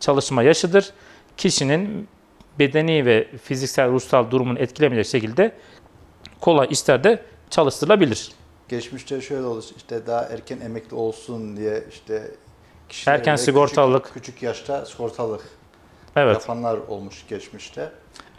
çalışma 0.00 0.42
yaşıdır. 0.42 0.90
Kişinin 1.36 2.08
bedeni 2.58 3.06
ve 3.06 3.28
fiziksel, 3.42 3.90
ruhsal 3.90 4.30
durumunu 4.30 4.58
etkilemeyecek 4.58 5.10
şekilde 5.12 5.52
kolay 6.40 6.66
işlerde 6.70 7.22
çalıştırılabilir. 7.50 8.32
Geçmişte 8.68 9.20
şöyle 9.20 9.44
oldu 9.44 9.64
işte 9.76 10.06
daha 10.06 10.22
erken 10.22 10.60
emekli 10.60 10.94
olsun 10.96 11.56
diye 11.56 11.84
işte 11.90 12.30
kişiler 12.88 13.14
Erken 13.14 13.36
sigortalılık. 13.36 14.04
küçük, 14.04 14.24
küçük 14.24 14.42
yaşta 14.42 14.86
sigortalık 14.86 15.44
Evet, 16.16 16.34
yapanlar 16.34 16.76
olmuş 16.76 17.26
geçmişte. 17.28 17.80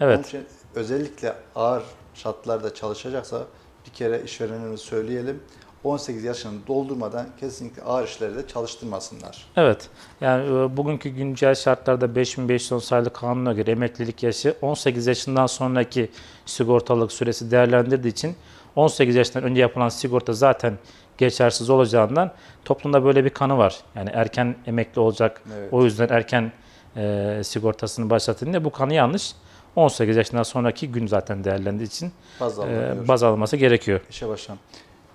Onun 0.02 0.10
evet. 0.10 0.28
için 0.28 0.46
özellikle 0.76 1.34
ağır 1.56 1.84
şartlarda 2.14 2.74
çalışacaksa 2.74 3.46
bir 3.86 3.92
kere 3.94 4.22
işverenimize 4.24 4.84
söyleyelim. 4.84 5.44
18 5.84 6.24
yaşını 6.24 6.68
doldurmadan 6.68 7.26
kesinlikle 7.40 7.82
ağır 7.82 8.08
işlerde 8.08 8.48
çalıştırmasınlar. 8.48 9.46
Evet. 9.56 9.90
Yani 10.22 10.46
e, 10.46 10.78
bugünkü 10.78 11.10
güncel 11.10 11.56
şartlarda 11.56 12.16
5510 12.16 12.80
sayılı 12.80 13.14
kanuna 13.14 13.54
göre 13.54 13.72
emeklilik 13.72 14.24
yaşı 14.24 14.56
18 14.62 15.08
yaşından 15.08 15.48
sonraki 15.48 16.12
sigortalık 16.46 17.12
süresi 17.12 17.52
değerlendirdiği 17.52 18.14
için 18.14 18.36
18 18.76 19.16
yaşından 19.16 19.44
önce 19.44 19.62
yapılan 19.62 19.90
sigorta 19.90 20.34
zaten 20.34 20.78
geçersiz 21.18 21.70
olacağından 21.70 22.32
toplumda 22.66 23.04
böyle 23.04 23.26
bir 23.26 23.30
kanı 23.30 23.58
var. 23.58 23.80
Yani 23.96 24.10
erken 24.14 24.56
emekli 24.66 25.00
olacak. 25.00 25.42
Evet. 25.58 25.74
O 25.74 25.84
yüzden 25.84 26.08
erken 26.10 26.52
e, 26.98 27.42
sigortasını 27.44 28.10
başlatın 28.10 28.54
diye 28.54 28.64
bu 28.64 28.72
kanı 28.72 28.94
yanlış. 28.94 29.36
18 29.76 30.18
yaşından 30.18 30.44
sonraki 30.44 30.92
gün 30.92 31.08
zaten 31.08 31.44
değerlendiği 31.44 31.88
için 31.88 32.12
Baz 32.40 32.60
e, 32.60 32.96
baz 33.08 33.24
alınması 33.24 33.58
gerekiyor. 33.58 34.02
İşe 34.10 34.28
başlan. 34.28 34.58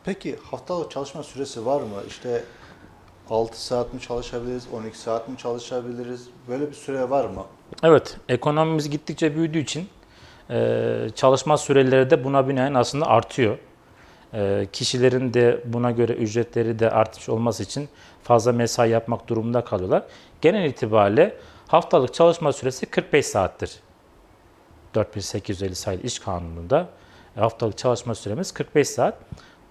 Peki 0.05 0.37
haftalık 0.51 0.91
çalışma 0.91 1.23
süresi 1.23 1.67
var 1.67 1.81
mı? 1.81 2.03
İşte 2.09 2.45
6 3.31 3.65
saat 3.65 3.95
mi 3.95 4.01
çalışabiliriz, 4.01 4.69
12 4.73 4.99
saat 4.99 5.29
mi 5.29 5.37
çalışabiliriz? 5.37 6.29
Böyle 6.49 6.69
bir 6.69 6.75
süre 6.75 7.11
var 7.11 7.25
mı? 7.25 7.45
Evet, 7.83 8.17
ekonomimiz 8.29 8.91
gittikçe 8.91 9.37
büyüdüğü 9.37 9.59
için 9.59 9.89
e, 10.51 11.09
çalışma 11.15 11.57
süreleri 11.57 12.11
de 12.11 12.25
buna 12.25 12.49
binaen 12.49 12.75
aslında 12.75 13.07
artıyor. 13.07 13.59
E, 14.35 14.67
kişilerin 14.73 15.35
de 15.35 15.61
buna 15.65 15.91
göre 15.91 16.13
ücretleri 16.13 16.79
de 16.79 16.91
artmış 16.91 17.29
olması 17.29 17.63
için 17.63 17.89
fazla 18.23 18.53
mesai 18.53 18.91
yapmak 18.91 19.29
durumunda 19.29 19.65
kalıyorlar. 19.65 20.03
Genel 20.41 20.65
itibariyle 20.65 21.37
haftalık 21.69 22.15
çalışma 22.15 22.53
süresi 22.53 22.87
45 22.87 23.27
saattir. 23.27 23.81
4850 24.95 25.75
sayılı 25.75 26.03
iş 26.03 26.19
kanununda 26.19 26.89
e, 27.37 27.41
haftalık 27.41 27.79
çalışma 27.79 28.15
süremiz 28.15 28.53
45 28.53 28.89
saat. 28.89 29.19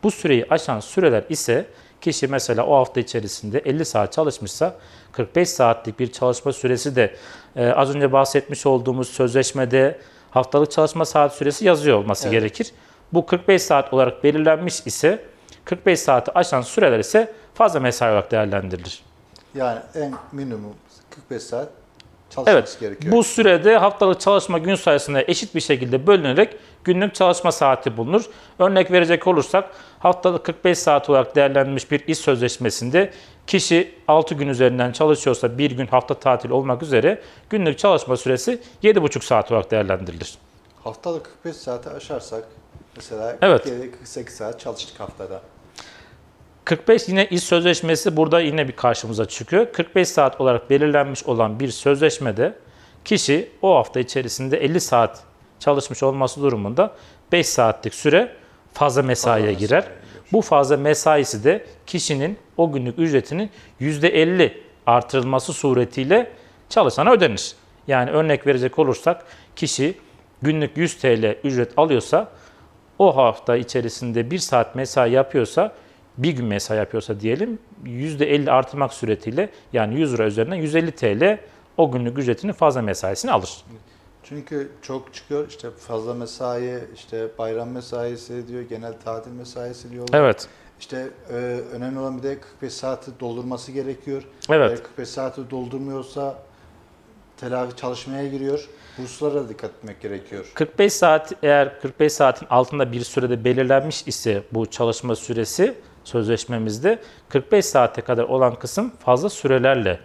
Bu 0.03 0.11
süreyi 0.11 0.45
aşan 0.49 0.79
süreler 0.79 1.23
ise 1.29 1.65
kişi 2.01 2.27
mesela 2.27 2.65
o 2.65 2.75
hafta 2.75 2.99
içerisinde 2.99 3.59
50 3.59 3.85
saat 3.85 4.13
çalışmışsa 4.13 4.75
45 5.11 5.49
saatlik 5.49 5.99
bir 5.99 6.11
çalışma 6.11 6.53
süresi 6.53 6.95
de 6.95 7.15
e, 7.55 7.67
az 7.67 7.95
önce 7.95 8.11
bahsetmiş 8.11 8.65
olduğumuz 8.65 9.09
sözleşmede 9.09 9.99
haftalık 10.31 10.71
çalışma 10.71 11.05
saat 11.05 11.33
süresi 11.35 11.65
yazıyor 11.65 11.97
olması 11.97 12.27
Evet. 12.27 12.39
gerekir. 12.39 12.71
Bu 13.13 13.25
45 13.25 13.61
saat 13.61 13.93
olarak 13.93 14.23
belirlenmiş 14.23 14.81
ise 14.85 15.25
45 15.65 15.99
saati 15.99 16.31
aşan 16.31 16.61
süreler 16.61 16.99
ise 16.99 17.33
fazla 17.53 17.79
mesai 17.79 18.11
olarak 18.11 18.31
değerlendirilir. 18.31 19.03
Yani 19.55 19.79
en 19.95 20.13
minimum 20.31 20.73
45 21.09 21.43
saat 21.43 21.69
çalışması 22.35 22.57
Evet, 22.57 22.77
gerekiyor. 22.79 23.13
bu 23.13 23.23
sürede 23.23 23.77
haftalık 23.77 24.21
çalışma 24.21 24.57
gün 24.57 24.75
sayısına 24.75 25.21
eşit 25.21 25.55
bir 25.55 25.61
şekilde 25.61 26.07
bölünerek 26.07 26.55
günlük 26.83 27.15
çalışma 27.15 27.51
saati 27.51 27.97
bulunur. 27.97 28.23
Örnek 28.59 28.91
verecek 28.91 29.27
olursak 29.27 29.69
haftalık 29.99 30.45
45 30.45 30.79
saat 30.79 31.09
olarak 31.09 31.35
değerlendirilmiş 31.35 31.91
bir 31.91 32.07
iş 32.07 32.17
sözleşmesinde 32.17 33.13
kişi 33.47 33.95
6 34.07 34.35
gün 34.35 34.47
üzerinden 34.47 34.91
çalışıyorsa 34.91 35.57
bir 35.57 35.71
gün 35.71 35.87
hafta 35.87 36.13
tatil 36.13 36.49
olmak 36.49 36.83
üzere 36.83 37.21
günlük 37.49 37.77
çalışma 37.77 38.17
süresi 38.17 38.59
7,5 38.83 39.21
saat 39.25 39.51
olarak 39.51 39.71
değerlendirilir. 39.71 40.37
Haftalık 40.83 41.25
45 41.43 41.55
saati 41.55 41.89
aşarsak 41.89 42.43
mesela 42.95 43.35
Evet. 43.41 43.63
48 43.63 44.35
saat 44.35 44.59
çalıştık 44.59 44.99
haftada. 44.99 45.41
45 46.65 47.07
yine 47.07 47.25
iş 47.25 47.43
sözleşmesi 47.43 48.17
burada 48.17 48.39
yine 48.39 48.67
bir 48.67 48.73
karşımıza 48.75 49.25
çıkıyor. 49.25 49.73
45 49.73 50.09
saat 50.09 50.41
olarak 50.41 50.69
belirlenmiş 50.69 51.23
olan 51.23 51.59
bir 51.59 51.71
sözleşmede 51.71 52.55
kişi 53.05 53.49
o 53.61 53.75
hafta 53.75 53.99
içerisinde 53.99 54.57
50 54.57 54.81
saat 54.81 55.23
çalışmış 55.59 56.03
olması 56.03 56.41
durumunda 56.41 56.95
5 57.31 57.47
saatlik 57.47 57.93
süre 57.93 58.35
fazla 58.73 59.03
mesaiye 59.03 59.53
girer. 59.53 59.85
Bu 60.31 60.41
fazla 60.41 60.77
mesaisi 60.77 61.43
de 61.43 61.65
kişinin 61.85 62.37
o 62.57 62.71
günlük 62.71 62.99
ücretinin 62.99 63.49
%50 63.81 64.51
artırılması 64.85 65.53
suretiyle 65.53 66.31
çalışana 66.69 67.11
ödenir. 67.11 67.55
Yani 67.87 68.09
örnek 68.11 68.47
verecek 68.47 68.79
olursak 68.79 69.25
kişi 69.55 69.97
günlük 70.41 70.77
100 70.77 70.97
TL 70.97 71.35
ücret 71.43 71.71
alıyorsa 71.77 72.29
o 72.99 73.17
hafta 73.17 73.55
içerisinde 73.55 74.31
1 74.31 74.37
saat 74.39 74.75
mesai 74.75 75.11
yapıyorsa 75.11 75.73
bir 76.17 76.31
gün 76.31 76.45
mesai 76.45 76.77
yapıyorsa 76.77 77.19
diyelim 77.19 77.59
%50 77.85 78.51
artırmak 78.51 78.93
suretiyle 78.93 79.49
yani 79.73 79.99
100 79.99 80.13
lira 80.13 80.25
üzerinden 80.25 80.55
150 80.55 80.91
TL 80.91 81.37
o 81.77 81.91
günlük 81.91 82.17
ücretinin 82.17 82.53
fazla 82.53 82.81
mesaisini 82.81 83.31
alır. 83.31 83.63
Çünkü 84.23 84.71
çok 84.81 85.13
çıkıyor 85.13 85.47
işte 85.49 85.71
fazla 85.71 86.13
mesai, 86.13 86.79
işte 86.95 87.27
bayram 87.37 87.69
mesaisi 87.69 88.47
diyor, 88.47 88.61
genel 88.61 88.93
tatil 89.05 89.31
mesaisi 89.31 89.91
diyorlar. 89.91 90.19
Evet. 90.19 90.47
İşte 90.79 91.09
e, 91.29 91.33
önemli 91.73 91.99
olan 91.99 92.17
bir 92.17 92.23
de 92.23 92.39
45 92.39 92.73
saati 92.73 93.11
doldurması 93.19 93.71
gerekiyor. 93.71 94.23
Evet. 94.49 94.71
Eğer 94.71 94.83
45 94.83 95.09
saati 95.09 95.49
doldurmuyorsa 95.49 96.35
telafi 97.37 97.75
çalışmaya 97.75 98.27
giriyor. 98.27 98.69
Burslara 98.97 99.49
dikkat 99.49 99.71
etmek 99.71 100.01
gerekiyor. 100.01 100.51
45 100.53 100.93
saat 100.93 101.33
eğer 101.43 101.81
45 101.81 102.13
saatin 102.13 102.47
altında 102.49 102.91
bir 102.91 103.01
sürede 103.01 103.43
belirlenmiş 103.43 104.07
ise 104.07 104.43
bu 104.51 104.65
çalışma 104.65 105.15
süresi 105.15 105.75
sözleşmemizde 106.03 106.99
45 107.29 107.65
saate 107.65 108.01
kadar 108.01 108.23
olan 108.23 108.55
kısım 108.55 108.91
fazla 108.99 109.29
sürelerle 109.29 109.99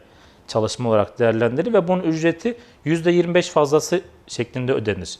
çalışma 0.48 0.88
olarak 0.88 1.18
değerlendirilir 1.18 1.72
ve 1.72 1.88
bunun 1.88 2.02
ücreti 2.02 2.56
%25 2.86 3.50
fazlası 3.50 4.00
şeklinde 4.26 4.72
ödenir. 4.72 5.18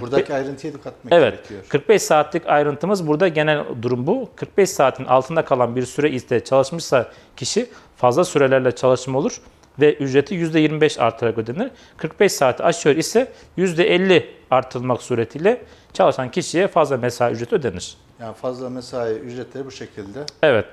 Buradaki 0.00 0.34
ayrıntıya 0.34 0.72
dikkat 0.72 0.94
etmek 0.94 1.14
Evet. 1.14 1.34
gerekiyor. 1.34 1.60
45 1.68 2.02
saatlik 2.02 2.46
ayrıntımız 2.46 3.06
burada 3.06 3.28
genel 3.28 3.64
durum 3.82 4.06
bu. 4.06 4.28
45 4.36 4.70
saatin 4.70 5.04
altında 5.04 5.44
kalan 5.44 5.76
bir 5.76 5.86
süre 5.86 6.10
iste 6.10 6.44
çalışmışsa 6.44 7.10
kişi 7.36 7.66
fazla 7.96 8.24
sürelerle 8.24 8.72
çalışma 8.74 9.18
olur 9.18 9.40
ve 9.80 9.94
ücreti 9.94 10.34
%25 10.34 11.00
artarak 11.00 11.38
ödenir. 11.38 11.70
45 11.96 12.32
saati 12.32 12.62
aşıyor 12.62 12.96
ise 12.96 13.32
%50 13.58 14.24
artırılmak 14.50 15.02
suretiyle 15.02 15.62
çalışan 15.92 16.30
kişiye 16.30 16.68
fazla 16.68 16.96
mesai 16.96 17.32
ücreti 17.32 17.54
ödenir. 17.54 17.96
Yani 18.20 18.34
fazla 18.34 18.70
mesai 18.70 19.14
ücretleri 19.14 19.66
bu 19.66 19.70
şekilde. 19.70 20.24
Evet, 20.42 20.66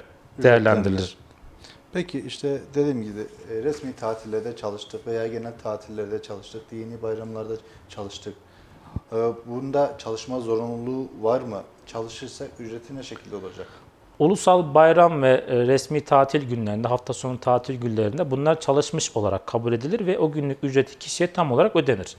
değerlendirilir. 0.44 1.18
Peki 1.94 2.20
işte 2.20 2.62
dediğim 2.76 3.04
gibi 3.04 3.20
e, 3.20 3.64
resmi 3.64 3.96
tatillerde 3.96 4.56
çalıştık 4.56 5.08
veya 5.08 5.28
genel 5.28 5.54
tatillerde 5.64 6.22
çalıştık, 6.22 6.72
dini 6.72 7.02
bayramlarda 7.02 7.54
çalıştık. 7.90 8.34
E, 9.12 9.16
Bunda 9.46 9.96
çalışma 9.98 10.40
zorunluluğu 10.40 11.08
var 11.22 11.42
mı? 11.42 11.62
Çalışırsak 11.86 12.50
ücreti 12.60 12.96
ne 12.96 13.04
şekilde 13.04 13.36
olacak? 13.36 13.68
Ulusal 14.20 14.74
bayram 14.74 15.22
ve 15.22 15.44
e, 15.48 15.68
resmi 15.68 16.02
tatil 16.02 16.50
günlerinde, 16.50 16.88
hafta 16.88 17.14
sonu 17.14 17.40
tatil 17.40 17.82
günlerinde 17.82 18.32
bunlar 18.32 18.60
çalışmış 18.60 19.18
olarak 19.18 19.48
kabul 19.48 19.74
edilir 19.74 20.06
ve 20.06 20.20
o 20.20 20.32
günlük 20.32 20.64
ücreti 20.64 21.00
kişiye 21.00 21.34
tam 21.34 21.52
olarak 21.52 21.76
ödenir. 21.76 22.16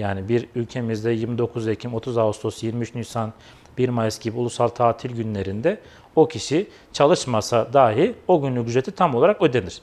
Yani 0.00 0.28
bir 0.28 0.48
ülkemizde 0.54 1.10
29 1.10 1.68
Ekim, 1.68 1.94
30 1.94 2.18
Ağustos, 2.18 2.62
23 2.62 2.94
Nisan, 2.94 3.32
1 3.78 3.88
Mayıs 3.88 4.18
gibi 4.18 4.38
ulusal 4.38 4.68
tatil 4.68 5.10
günlerinde 5.16 5.80
o 6.16 6.28
kişi 6.28 6.66
çalışmasa 6.92 7.72
dahi 7.72 8.14
o 8.28 8.42
günlük 8.42 8.68
ücreti 8.68 8.90
tam 8.90 9.14
olarak 9.14 9.42
ödenir. 9.42 9.82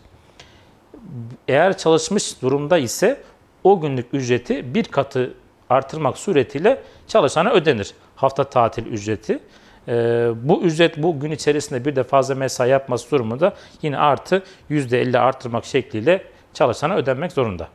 Eğer 1.47 1.77
çalışmış 1.77 2.41
durumda 2.41 2.77
ise 2.77 3.21
o 3.63 3.81
günlük 3.81 4.13
ücreti 4.13 4.75
bir 4.75 4.83
katı 4.83 5.33
artırmak 5.69 6.17
suretiyle 6.17 6.83
çalışana 7.07 7.51
ödenir. 7.51 7.93
Hafta 8.15 8.43
tatil 8.43 8.85
ücreti. 8.85 9.39
Ee, 9.87 10.29
bu 10.43 10.61
ücret 10.61 11.03
bu 11.03 11.19
gün 11.19 11.31
içerisinde 11.31 11.85
bir 11.85 11.95
de 11.95 12.03
fazla 12.03 12.35
mesai 12.35 12.69
yapması 12.69 13.11
durumunda 13.11 13.53
yine 13.81 13.97
artı 13.97 14.43
%50 14.69 15.19
artırmak 15.19 15.65
şekliyle 15.65 16.23
çalışana 16.53 16.95
ödenmek 16.95 17.31
zorunda. 17.31 17.67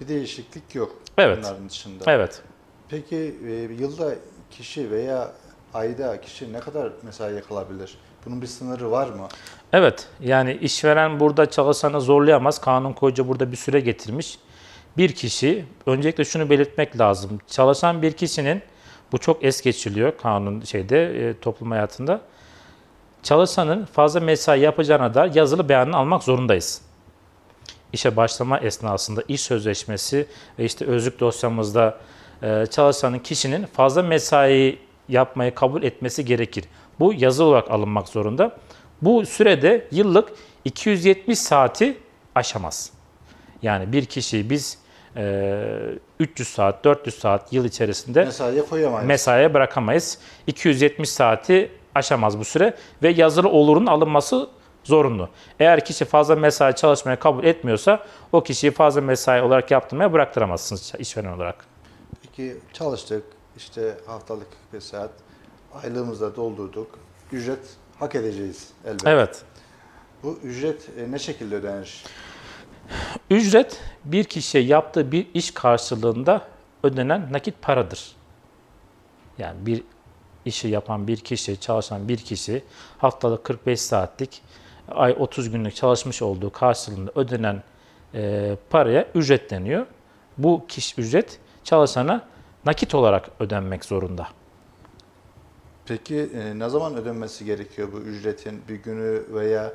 Bir 0.00 0.08
değişiklik 0.08 0.74
yok 0.74 1.03
Evet. 1.18 1.38
bunların 1.42 1.68
dışında. 1.68 2.12
Evet. 2.12 2.42
Peki 2.88 3.36
e, 3.46 3.50
yılda 3.52 4.14
kişi 4.50 4.90
veya 4.90 5.32
ayda 5.74 6.20
kişi 6.20 6.52
ne 6.52 6.60
kadar 6.60 6.92
mesai 7.02 7.42
kalabilir? 7.48 7.98
Bunun 8.26 8.42
bir 8.42 8.46
sınırı 8.46 8.90
var 8.90 9.08
mı? 9.08 9.28
Evet, 9.72 10.08
yani 10.20 10.52
işveren 10.52 11.20
burada 11.20 11.50
çalışanı 11.50 12.00
zorlayamaz. 12.00 12.60
Kanun 12.60 12.92
koyucu 12.92 13.28
burada 13.28 13.52
bir 13.52 13.56
süre 13.56 13.80
getirmiş. 13.80 14.38
Bir 14.96 15.12
kişi, 15.12 15.64
öncelikle 15.86 16.24
şunu 16.24 16.50
belirtmek 16.50 16.98
lazım. 16.98 17.38
Çalışan 17.46 18.02
bir 18.02 18.12
kişinin, 18.12 18.62
bu 19.12 19.18
çok 19.18 19.44
es 19.44 19.60
geçiliyor 19.60 20.12
kanun 20.18 20.60
şeyde, 20.60 21.28
e, 21.28 21.40
toplum 21.40 21.70
hayatında. 21.70 22.20
Çalışanın 23.22 23.84
fazla 23.84 24.20
mesai 24.20 24.60
yapacağına 24.60 25.14
da 25.14 25.30
yazılı 25.34 25.68
beyanını 25.68 25.96
almak 25.96 26.22
zorundayız. 26.22 26.82
İşe 27.94 28.16
başlama 28.16 28.58
esnasında 28.58 29.22
iş 29.28 29.40
sözleşmesi 29.40 30.26
ve 30.58 30.64
işte 30.64 30.84
özlük 30.84 31.20
dosyamızda 31.20 31.98
e, 32.42 32.66
çalışanın 32.70 33.18
kişinin 33.18 33.66
fazla 33.66 34.02
mesai 34.02 34.78
yapmayı 35.08 35.54
kabul 35.54 35.82
etmesi 35.82 36.24
gerekir. 36.24 36.64
Bu 37.00 37.14
yazılı 37.16 37.46
olarak 37.46 37.70
alınmak 37.70 38.08
zorunda. 38.08 38.56
Bu 39.02 39.26
sürede 39.26 39.88
yıllık 39.92 40.32
270 40.64 41.38
saati 41.38 41.96
aşamaz. 42.34 42.90
Yani 43.62 43.92
bir 43.92 44.04
kişiyi 44.04 44.50
biz 44.50 44.78
e, 45.16 45.64
300 46.20 46.48
saat, 46.48 46.84
400 46.84 47.18
saat 47.18 47.52
yıl 47.52 47.64
içerisinde 47.64 48.24
Mesaiye 48.24 48.62
koyamayız. 48.62 49.08
mesaiye 49.08 49.54
bırakamayız. 49.54 50.18
270 50.46 51.08
saati 51.08 51.70
aşamaz 51.94 52.38
bu 52.38 52.44
süre 52.44 52.74
ve 53.02 53.08
yazılı 53.10 53.48
olurun 53.48 53.86
alınması 53.86 54.48
zorunlu. 54.84 55.28
Eğer 55.60 55.84
kişi 55.84 56.04
fazla 56.04 56.36
mesai 56.36 56.74
çalışmaya 56.74 57.18
kabul 57.18 57.44
etmiyorsa 57.44 58.06
o 58.32 58.42
kişiyi 58.42 58.70
fazla 58.70 59.00
mesai 59.00 59.42
olarak 59.42 59.70
yaptırmaya 59.70 60.12
bıraktıramazsınız 60.12 60.92
işveren 60.98 61.32
olarak. 61.32 61.66
Peki 62.22 62.56
çalıştık, 62.72 63.24
işte 63.56 63.98
haftalık 64.06 64.46
45 64.70 64.84
saat, 64.84 65.10
aylığımızı 65.82 66.20
da 66.32 66.36
doldurduk. 66.36 66.98
Ücret 67.32 67.76
hak 67.98 68.14
edeceğiz 68.14 68.68
elbette. 68.84 69.10
Evet. 69.10 69.42
Bu 70.22 70.38
ücret 70.42 70.88
e, 70.98 71.12
ne 71.12 71.18
şekilde 71.18 71.54
ödenir? 71.54 72.04
Ücret 73.30 73.80
bir 74.04 74.24
kişiye 74.24 74.64
yaptığı 74.64 75.12
bir 75.12 75.26
iş 75.34 75.50
karşılığında 75.50 76.48
ödenen 76.82 77.32
nakit 77.32 77.62
paradır. 77.62 78.16
Yani 79.38 79.66
bir 79.66 79.82
işi 80.44 80.68
yapan 80.68 81.08
bir 81.08 81.16
kişi, 81.16 81.60
çalışan 81.60 82.08
bir 82.08 82.18
kişi 82.18 82.64
haftalık 82.98 83.44
45 83.44 83.80
saatlik, 83.80 84.42
ay 84.88 85.16
30 85.18 85.50
günlük 85.50 85.74
çalışmış 85.74 86.22
olduğu 86.22 86.52
karşılığında 86.52 87.10
ödenen 87.14 87.62
e, 88.14 88.56
paraya 88.70 89.08
ücret 89.14 89.50
deniyor. 89.50 89.86
Bu 90.38 90.64
kişi 90.68 91.00
ücret 91.00 91.38
çalışana 91.64 92.28
nakit 92.66 92.94
olarak 92.94 93.30
ödenmek 93.40 93.84
zorunda. 93.84 94.28
Peki 95.86 96.30
e, 96.34 96.58
ne 96.58 96.68
zaman 96.68 96.94
ödenmesi 96.94 97.44
gerekiyor 97.44 97.88
bu 97.92 97.98
ücretin? 97.98 98.62
Bir 98.68 98.74
günü 98.74 99.22
veya 99.34 99.72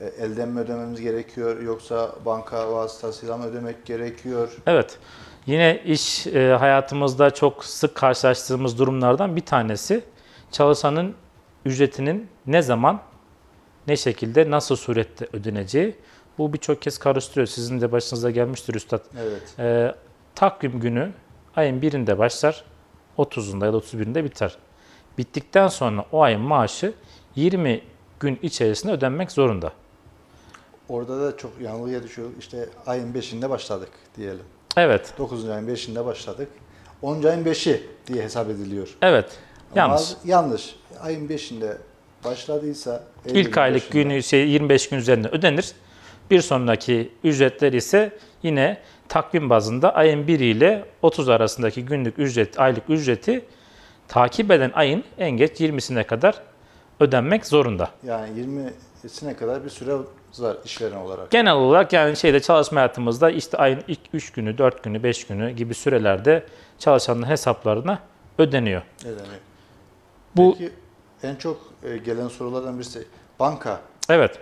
e, 0.00 0.06
elden 0.06 0.48
mi 0.48 0.60
ödememiz 0.60 1.00
gerekiyor 1.00 1.62
yoksa 1.62 2.12
banka 2.24 2.72
vasıtasıyla 2.72 3.36
mı 3.36 3.46
ödemek 3.46 3.86
gerekiyor? 3.86 4.56
Evet. 4.66 4.98
Yine 5.46 5.82
iş 5.84 6.26
e, 6.26 6.56
hayatımızda 6.58 7.30
çok 7.30 7.64
sık 7.64 7.94
karşılaştığımız 7.94 8.78
durumlardan 8.78 9.36
bir 9.36 9.40
tanesi 9.40 10.04
çalışanın 10.50 11.14
ücretinin 11.64 12.28
ne 12.46 12.62
zaman, 12.62 13.00
ne 13.90 13.96
şekilde, 13.96 14.50
nasıl 14.50 14.76
surette 14.76 15.28
ödeneceği. 15.32 15.96
Bu 16.38 16.52
birçok 16.52 16.82
kez 16.82 16.98
karıştırıyor. 16.98 17.46
Sizin 17.46 17.80
de 17.80 17.92
başınıza 17.92 18.30
gelmiştir 18.30 18.74
Üstad. 18.74 19.00
Evet. 19.20 19.58
E, 19.58 19.94
takvim 20.34 20.80
günü 20.80 21.12
ayın 21.56 21.82
birinde 21.82 22.18
başlar, 22.18 22.64
30'unda 23.18 23.64
ya 23.66 23.72
da 23.72 23.76
31'inde 23.76 24.24
biter. 24.24 24.56
Bittikten 25.18 25.68
sonra 25.68 26.04
o 26.12 26.22
ayın 26.22 26.40
maaşı 26.40 26.92
20 27.36 27.80
gün 28.20 28.38
içerisinde 28.42 28.92
ödenmek 28.92 29.32
zorunda. 29.32 29.72
Orada 30.88 31.20
da 31.20 31.36
çok 31.36 31.60
yanılgıya 31.60 32.02
düşüyor. 32.02 32.28
İşte 32.38 32.68
ayın 32.86 33.14
5'inde 33.14 33.50
başladık 33.50 33.90
diyelim. 34.16 34.44
Evet, 34.76 35.14
9. 35.18 35.48
ayın 35.48 35.68
5'inde 35.68 36.04
başladık. 36.04 36.48
10. 37.02 37.22
ayın 37.22 37.44
5'i 37.44 37.86
diye 38.06 38.22
hesap 38.22 38.50
ediliyor. 38.50 38.96
evet. 39.02 39.38
Ama 39.72 39.80
Yanlış. 39.82 40.12
yanlış. 40.24 40.76
Ayın 41.00 41.28
5'inde 41.28 41.76
başladıysa 42.24 43.02
İlk 43.26 43.58
aylık 43.58 43.82
5'inde 43.82 43.92
günü 43.92 44.22
şey 44.22 44.48
25 44.48 44.88
gün 44.88 44.96
üzerinde 44.98 45.28
ödenir. 45.28 45.72
Bir 46.30 46.40
sonraki 46.40 47.12
ücretler 47.24 47.72
ise 47.72 48.18
yine 48.42 48.78
takvim 49.08 49.50
bazında 49.50 49.94
ayın 49.94 50.26
1 50.26 50.40
ile 50.40 50.84
30 51.02 51.28
arasındaki 51.28 51.84
günlük 51.84 52.18
ücret, 52.18 52.60
aylık 52.60 52.90
ücreti 52.90 53.44
takip 54.08 54.50
eden 54.50 54.70
ayın 54.74 55.04
en 55.18 55.30
geç 55.30 55.60
20'sine 55.60 56.04
kadar 56.04 56.42
ödenmek 57.00 57.46
zorunda. 57.46 57.90
yani 58.02 58.30
20'sine 59.04 59.36
kadar 59.36 59.64
bir 59.64 59.70
süre 59.70 59.94
var 60.38 60.56
işveren 60.64 60.96
olarak. 60.96 61.30
Genel 61.30 61.54
olarak 61.54 61.92
yani 61.92 62.16
şeyde 62.16 62.40
çalışma 62.40 62.80
hayatımızda 62.80 63.30
işte 63.30 63.56
ayın 63.56 63.80
ilk 63.88 64.00
3 64.12 64.32
günü, 64.32 64.58
4 64.58 64.82
günü, 64.82 65.02
5 65.02 65.26
günü 65.26 65.50
gibi 65.50 65.74
sürelerde 65.74 66.44
çalışanın 66.78 67.28
hesaplarına 67.28 67.98
ödeniyor. 68.38 68.82
Ödeniyor. 69.04 69.40
Bu 70.36 70.56
Peki 70.58 70.72
en 71.22 71.34
çok 71.34 71.60
e, 71.84 71.96
gelen 71.96 72.28
sorulardan 72.28 72.78
birisi 72.78 73.06
banka. 73.40 73.80
Evet. 74.08 74.38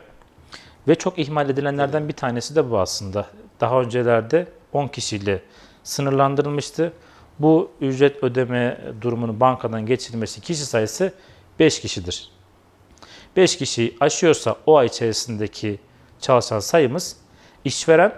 Ve 0.88 0.94
çok 0.94 1.18
ihmal 1.18 1.50
edilenlerden 1.50 2.08
bir 2.08 2.12
tanesi 2.12 2.56
de 2.56 2.70
bu 2.70 2.78
aslında. 2.78 3.26
Daha 3.60 3.80
öncelerde 3.80 4.48
10 4.72 4.88
kişiyle 4.88 5.42
sınırlandırılmıştı. 5.84 6.92
Bu 7.38 7.70
ücret 7.80 8.22
ödeme 8.24 8.80
durumunu 9.00 9.40
bankadan 9.40 9.86
geçirilmesi 9.86 10.40
kişi 10.40 10.66
sayısı 10.66 11.12
5 11.58 11.80
kişidir. 11.80 12.30
5 13.36 13.58
kişi 13.58 13.96
aşıyorsa 14.00 14.56
o 14.66 14.76
ay 14.76 14.86
içerisindeki 14.86 15.78
çalışan 16.20 16.60
sayımız 16.60 17.16
işveren 17.64 18.12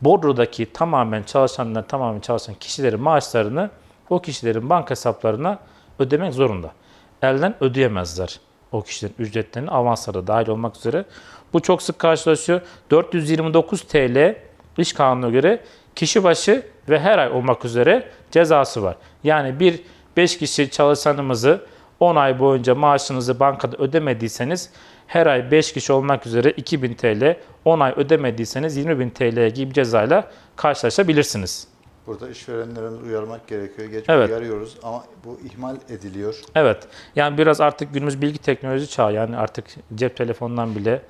bordrodaki 0.00 0.72
tamamen 0.72 1.22
çalışanlar 1.22 1.88
tamamen 1.88 2.20
çalışan 2.20 2.54
kişilerin 2.54 3.00
maaşlarını 3.00 3.70
o 4.10 4.22
kişilerin 4.22 4.70
banka 4.70 4.90
hesaplarına 4.90 5.58
ödemek 5.98 6.34
zorunda. 6.34 6.72
Elden 7.22 7.54
ödeyemezler 7.60 8.40
o 8.72 8.82
kişilerin 8.82 9.14
ücretlerini 9.18 9.70
avanslara 9.70 10.26
dahil 10.26 10.48
olmak 10.48 10.76
üzere. 10.76 11.04
Bu 11.52 11.62
çok 11.62 11.82
sık 11.82 11.98
karşılaşıyor. 11.98 12.60
429 12.90 13.82
TL 13.82 14.36
iş 14.78 14.92
kanununa 14.92 15.30
göre 15.30 15.60
kişi 15.96 16.24
başı 16.24 16.66
ve 16.88 17.00
her 17.00 17.18
ay 17.18 17.30
olmak 17.30 17.64
üzere 17.64 18.08
cezası 18.30 18.82
var. 18.82 18.96
Yani 19.24 19.60
bir 19.60 19.80
5 20.16 20.38
kişi 20.38 20.70
çalışanımızı 20.70 21.60
10 22.00 22.16
ay 22.16 22.38
boyunca 22.38 22.74
maaşınızı 22.74 23.40
bankada 23.40 23.76
ödemediyseniz 23.76 24.70
her 25.06 25.26
ay 25.26 25.50
5 25.50 25.72
kişi 25.72 25.92
olmak 25.92 26.26
üzere 26.26 26.50
2000 26.50 26.94
TL, 26.94 27.36
10 27.64 27.80
ay 27.80 27.92
ödemediyseniz 27.96 28.78
20.000 28.78 29.10
TL 29.10 29.54
gibi 29.54 29.74
cezayla 29.74 30.30
karşılaşabilirsiniz. 30.56 31.68
Burada 32.06 32.28
işverenlerin 32.30 33.02
uyarmak 33.02 33.48
gerekiyor. 33.48 33.88
Geç 33.88 34.04
Evet. 34.08 34.28
uyarıyoruz 34.28 34.76
ama 34.82 35.04
bu 35.24 35.40
ihmal 35.44 35.76
ediliyor. 35.88 36.40
Evet. 36.54 36.88
Yani 37.16 37.38
biraz 37.38 37.60
artık 37.60 37.94
günümüz 37.94 38.22
bilgi 38.22 38.38
teknoloji 38.38 38.88
çağı. 38.90 39.12
Yani 39.14 39.36
artık 39.36 39.66
cep 39.94 40.16
telefonundan 40.16 40.76
bile 40.76 41.02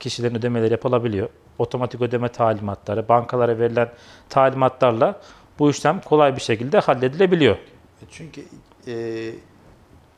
kişilerin 0.00 0.34
ödemeleri 0.34 0.72
yapılabiliyor. 0.72 1.28
Otomatik 1.58 2.00
ödeme 2.02 2.28
talimatları, 2.28 3.08
bankalara 3.08 3.58
verilen 3.58 3.92
talimatlarla 4.28 5.20
bu 5.58 5.70
işlem 5.70 6.00
kolay 6.00 6.36
bir 6.36 6.40
şekilde 6.40 6.78
halledilebiliyor. 6.78 7.56
E 7.56 8.04
Çünkü 8.10 8.44
e, 8.86 8.94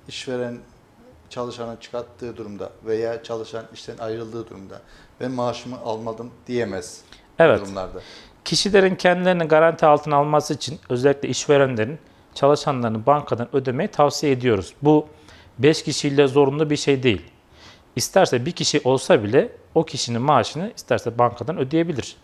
işveren 0.08 0.58
çalışanı 1.30 1.76
çıkarttığı 1.80 2.36
durumda 2.36 2.70
veya 2.84 3.22
çalışan 3.22 3.64
işten 3.74 3.98
ayrıldığı 3.98 4.50
durumda 4.50 4.80
ben 5.20 5.30
maaşımı 5.30 5.80
almadım 5.80 6.30
diyemez 6.46 7.00
Evet. 7.38 7.60
durumlarda. 7.60 8.00
Kişilerin 8.44 8.94
kendilerini 8.94 9.44
garanti 9.44 9.86
altına 9.86 10.16
alması 10.16 10.54
için 10.54 10.80
özellikle 10.88 11.28
işverenlerin 11.28 11.98
çalışanlarını 12.34 13.06
bankadan 13.06 13.56
ödemeyi 13.56 13.88
tavsiye 13.88 14.32
ediyoruz. 14.32 14.74
Bu 14.82 15.06
5 15.58 15.82
kişiyle 15.82 16.26
zorunlu 16.26 16.70
bir 16.70 16.76
şey 16.76 17.02
değil. 17.02 17.22
İsterse 17.96 18.46
bir 18.46 18.52
kişi 18.52 18.80
olsa 18.84 19.22
bile 19.22 19.52
o 19.74 19.84
kişinin 19.84 20.22
maaşını 20.22 20.72
isterse 20.76 21.18
bankadan 21.18 21.58
ödeyebilir. 21.58 22.16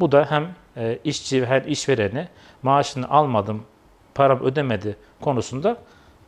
Bu 0.00 0.12
da 0.12 0.26
hem 0.30 0.54
e, 0.76 0.98
işçi 1.04 1.46
hem 1.46 1.68
işvereni 1.68 2.28
maaşını 2.62 3.10
almadım, 3.10 3.62
param 4.14 4.42
ödemedi 4.42 4.96
konusunda 5.20 5.76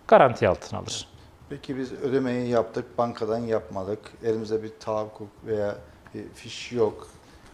garanti 0.09 0.49
altına 0.49 0.81
alır. 0.81 1.09
Peki 1.51 1.77
biz 1.77 1.93
ödemeyi 1.93 2.49
yaptık, 2.49 2.99
bankadan 2.99 3.39
yapmadık. 3.39 3.99
Elimizde 4.25 4.63
bir 4.63 4.73
tahakkuk 4.81 5.29
veya 5.47 5.75
bir 6.15 6.25
fiş 6.35 6.73
yok. 6.73 7.09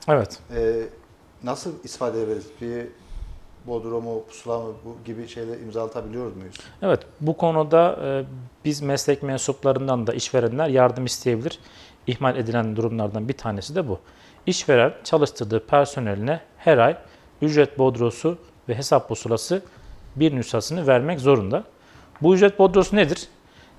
Evet. 0.08 0.38
E, 0.56 0.82
nasıl 1.44 1.72
ispat 1.84 2.14
edebiliriz? 2.14 2.46
Bir 2.60 2.86
bodrumu, 3.66 4.24
pusula 4.26 4.58
mı 4.58 4.72
bu 4.84 4.96
gibi 5.04 5.28
şeyler 5.28 5.58
imzalatabiliyor 5.58 6.36
muyuz? 6.36 6.56
Evet, 6.82 7.00
bu 7.20 7.36
konuda 7.36 7.98
e, 8.04 8.24
biz 8.64 8.80
meslek 8.80 9.22
mensuplarından 9.22 10.06
da 10.06 10.14
işverenler 10.14 10.68
yardım 10.68 11.04
isteyebilir. 11.04 11.58
İhmal 12.06 12.36
edilen 12.36 12.76
durumlardan 12.76 13.28
bir 13.28 13.32
tanesi 13.32 13.74
de 13.74 13.88
bu. 13.88 13.98
İşveren 14.46 14.94
çalıştırdığı 15.04 15.66
personeline 15.66 16.40
her 16.58 16.78
ay 16.78 16.96
ücret 17.42 17.78
bodrosu 17.78 18.38
ve 18.68 18.74
hesap 18.74 19.08
pusulası 19.08 19.62
bir 20.16 20.36
nüshasını 20.36 20.86
vermek 20.86 21.20
zorunda. 21.20 21.64
Bu 22.22 22.34
ücret 22.34 22.58
bodrosu 22.58 22.96
nedir? 22.96 23.28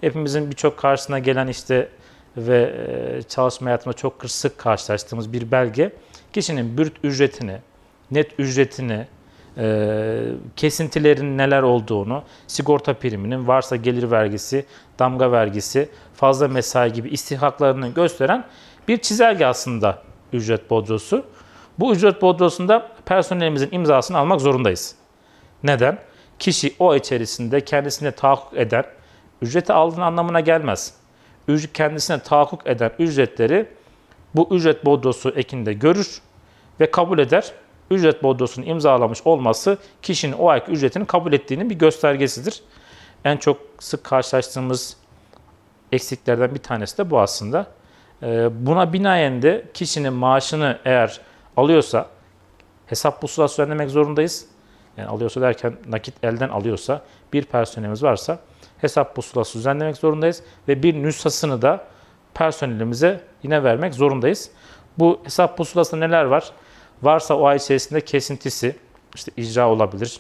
Hepimizin 0.02 0.52
birçok 0.52 0.78
karşısına 0.78 1.20
gelen 1.20 1.48
işte 1.48 1.90
ve 2.38 2.76
e, 3.18 3.24
çalışma 3.24 3.68
hayatında 3.68 3.94
çok 3.94 4.14
sık 4.28 4.58
karşılaştığımız 4.58 5.34
bir 5.34 5.52
belge. 5.52 5.92
Kişinin 6.36 6.78
bürüt 6.78 6.98
ücretini, 7.04 7.58
net 8.12 8.40
ücretini, 8.40 9.08
e, 9.58 10.22
kesintilerin 10.56 11.38
neler 11.38 11.62
olduğunu, 11.62 12.24
sigorta 12.48 12.94
priminin, 12.94 13.48
varsa 13.48 13.76
gelir 13.76 14.12
vergisi, 14.12 14.66
damga 15.00 15.32
vergisi, 15.32 15.90
fazla 16.14 16.48
mesai 16.48 16.94
gibi 16.94 17.10
istihaklarını 17.10 17.88
gösteren 17.90 18.46
bir 18.88 18.98
çizelge 18.98 19.46
aslında 19.46 20.02
ücret 20.34 20.70
bodrosu. 20.70 21.26
Bu 21.80 21.94
ücret 21.94 22.22
bodrosunda 22.22 22.92
personelimizin 23.06 23.70
imzasını 23.72 24.18
almak 24.18 24.42
zorundayız. 24.42 24.96
Neden? 25.64 26.00
Kişi 26.40 26.76
o 26.80 26.96
içerisinde 26.96 27.62
kendisine 27.62 28.12
tahakkuk 28.12 28.58
eden, 28.58 28.86
ücreti 29.42 29.74
aldığın 29.74 30.02
anlamına 30.02 30.40
gelmez. 30.40 30.94
Ücret 31.48 31.74
kendisine 31.74 32.20
tahakkuk 32.20 32.68
eden 32.68 32.92
ücretleri 33.00 33.68
bu 34.36 34.48
ücret 34.52 34.86
bodrosu 34.86 35.30
ekinde 35.30 35.74
görür 35.74 36.22
ve 36.80 36.92
kabul 36.92 37.20
eder. 37.20 37.52
Ücret 37.92 38.24
bodrosunu 38.24 38.66
imzalamış 38.66 39.22
olması 39.26 39.78
kişinin 40.02 40.34
o 40.34 40.50
ayki 40.50 40.72
ücretini 40.72 41.06
kabul 41.06 41.34
ettiğinin 41.34 41.70
bir 41.70 41.76
göstergesidir. 41.76 42.64
En 43.26 43.38
çok 43.38 43.58
sık 43.80 44.04
karşılaştığımız 44.04 44.98
eksiklerden 45.92 46.56
bir 46.56 46.60
tanesi 46.60 46.98
de 46.98 47.10
bu 47.10 47.20
aslında. 47.20 47.68
Ee, 48.24 48.50
Buna 48.66 48.94
binaen 48.94 49.42
de 49.42 49.66
kişinin 49.74 50.14
maaşını 50.14 50.80
eğer 50.86 51.20
alıyorsa 51.58 52.08
hesap 52.88 53.22
pusulası 53.22 53.54
düzenlemek 53.54 53.90
zorundayız. 53.90 54.46
Yani 54.98 55.08
alıyorsa 55.10 55.42
derken 55.42 55.74
nakit 55.88 56.24
elden 56.24 56.50
alıyorsa 56.50 57.02
bir 57.34 57.44
personelimiz 57.44 58.04
varsa 58.04 58.40
hesap 58.78 59.16
pusulası 59.16 59.58
düzenlemek 59.58 59.98
zorundayız 59.98 60.44
ve 60.68 60.84
bir 60.84 61.04
nüshasını 61.04 61.62
da 61.62 61.84
personelimize 62.34 63.22
yine 63.44 63.64
vermek 63.64 63.94
zorundayız. 63.94 64.52
Bu 65.00 65.20
hesap 65.24 65.58
pusulasında 65.58 66.06
neler 66.08 66.24
var? 66.24 66.52
Varsa 67.04 67.38
o 67.38 67.46
ay 67.46 67.58
içerisinde 67.58 68.02
kesintisi, 68.02 68.76
işte 69.16 69.32
icra 69.38 69.70
olabilir, 69.70 70.20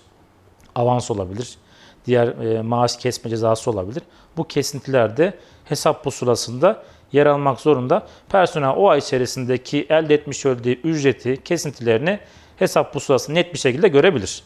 avans 0.75 1.11
olabilir, 1.11 1.57
diğer 2.05 2.27
e, 2.27 2.61
maaş 2.61 2.97
kesme 2.97 3.29
cezası 3.29 3.71
olabilir. 3.71 4.03
Bu 4.37 4.47
kesintiler 4.47 5.17
de 5.17 5.39
hesap 5.65 6.03
pusulasında 6.03 6.83
yer 7.11 7.25
almak 7.25 7.59
zorunda. 7.59 8.07
Personel 8.29 8.73
o 8.77 8.89
ay 8.89 8.99
içerisindeki 8.99 9.87
elde 9.89 10.13
etmiş 10.13 10.45
olduğu 10.45 10.69
ücreti, 10.69 11.43
kesintilerini 11.43 12.19
hesap 12.57 12.93
pusulası 12.93 13.33
net 13.33 13.53
bir 13.53 13.59
şekilde 13.59 13.87
görebilir. 13.87 14.43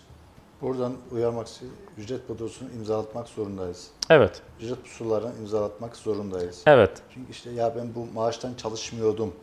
Buradan 0.62 0.94
uyarmak 1.12 1.48
için 1.48 1.72
ücret 1.98 2.30
bodrosunu 2.30 2.70
imzalatmak 2.72 3.28
zorundayız. 3.28 3.88
Evet, 4.10 4.42
Ücret 4.62 4.84
pusulalarını 4.84 5.32
imzalatmak 5.42 5.96
zorundayız. 5.96 6.62
evet, 6.66 6.92
Çünkü 7.14 7.32
işte 7.32 7.50
ya 7.52 7.76
ben 7.76 7.96
bu 7.96 8.08
maaştan 8.14 8.54
çalışmıyordum 8.54 9.34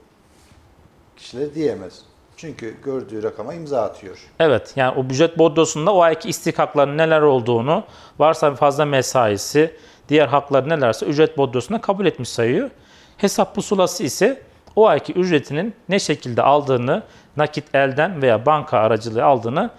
kişiler 1.17 1.55
diyemez. 1.55 2.03
Çünkü 2.37 2.75
gördüğü 2.85 3.23
rakama 3.23 3.55
imza 3.55 3.83
atıyor. 3.83 4.19
evet. 4.41 4.73
Yani 4.77 4.99
o 4.99 5.05
ücret 5.05 5.39
bordrosunda 5.39 5.95
o 5.95 6.01
ayki 6.01 6.29
istikakların 6.29 6.99
neler 6.99 7.21
olduğunu, 7.21 7.85
varsa 8.19 8.55
fazla 8.55 8.85
mesaisi, 8.85 9.77
diğer 10.09 10.27
hakları 10.27 10.69
nelerse 10.69 11.07
ücret 11.07 11.39
bordrosunda 11.39 11.81
kabul 11.81 12.07
etmiş 12.07 12.29
sayıyor. 12.29 12.71
Hesap 13.17 13.55
pusulası 13.55 14.05
ise 14.05 14.43
o 14.77 14.87
ayki 14.87 15.13
ücretinin 15.13 15.75
ne 15.89 15.99
şekilde 15.99 16.43
aldığını, 16.43 17.03
nakit 17.37 17.75
elden 17.75 18.23
veya 18.23 18.47
banka 18.47 18.79
aracılığı 18.79 19.25
aldığını 19.25 19.71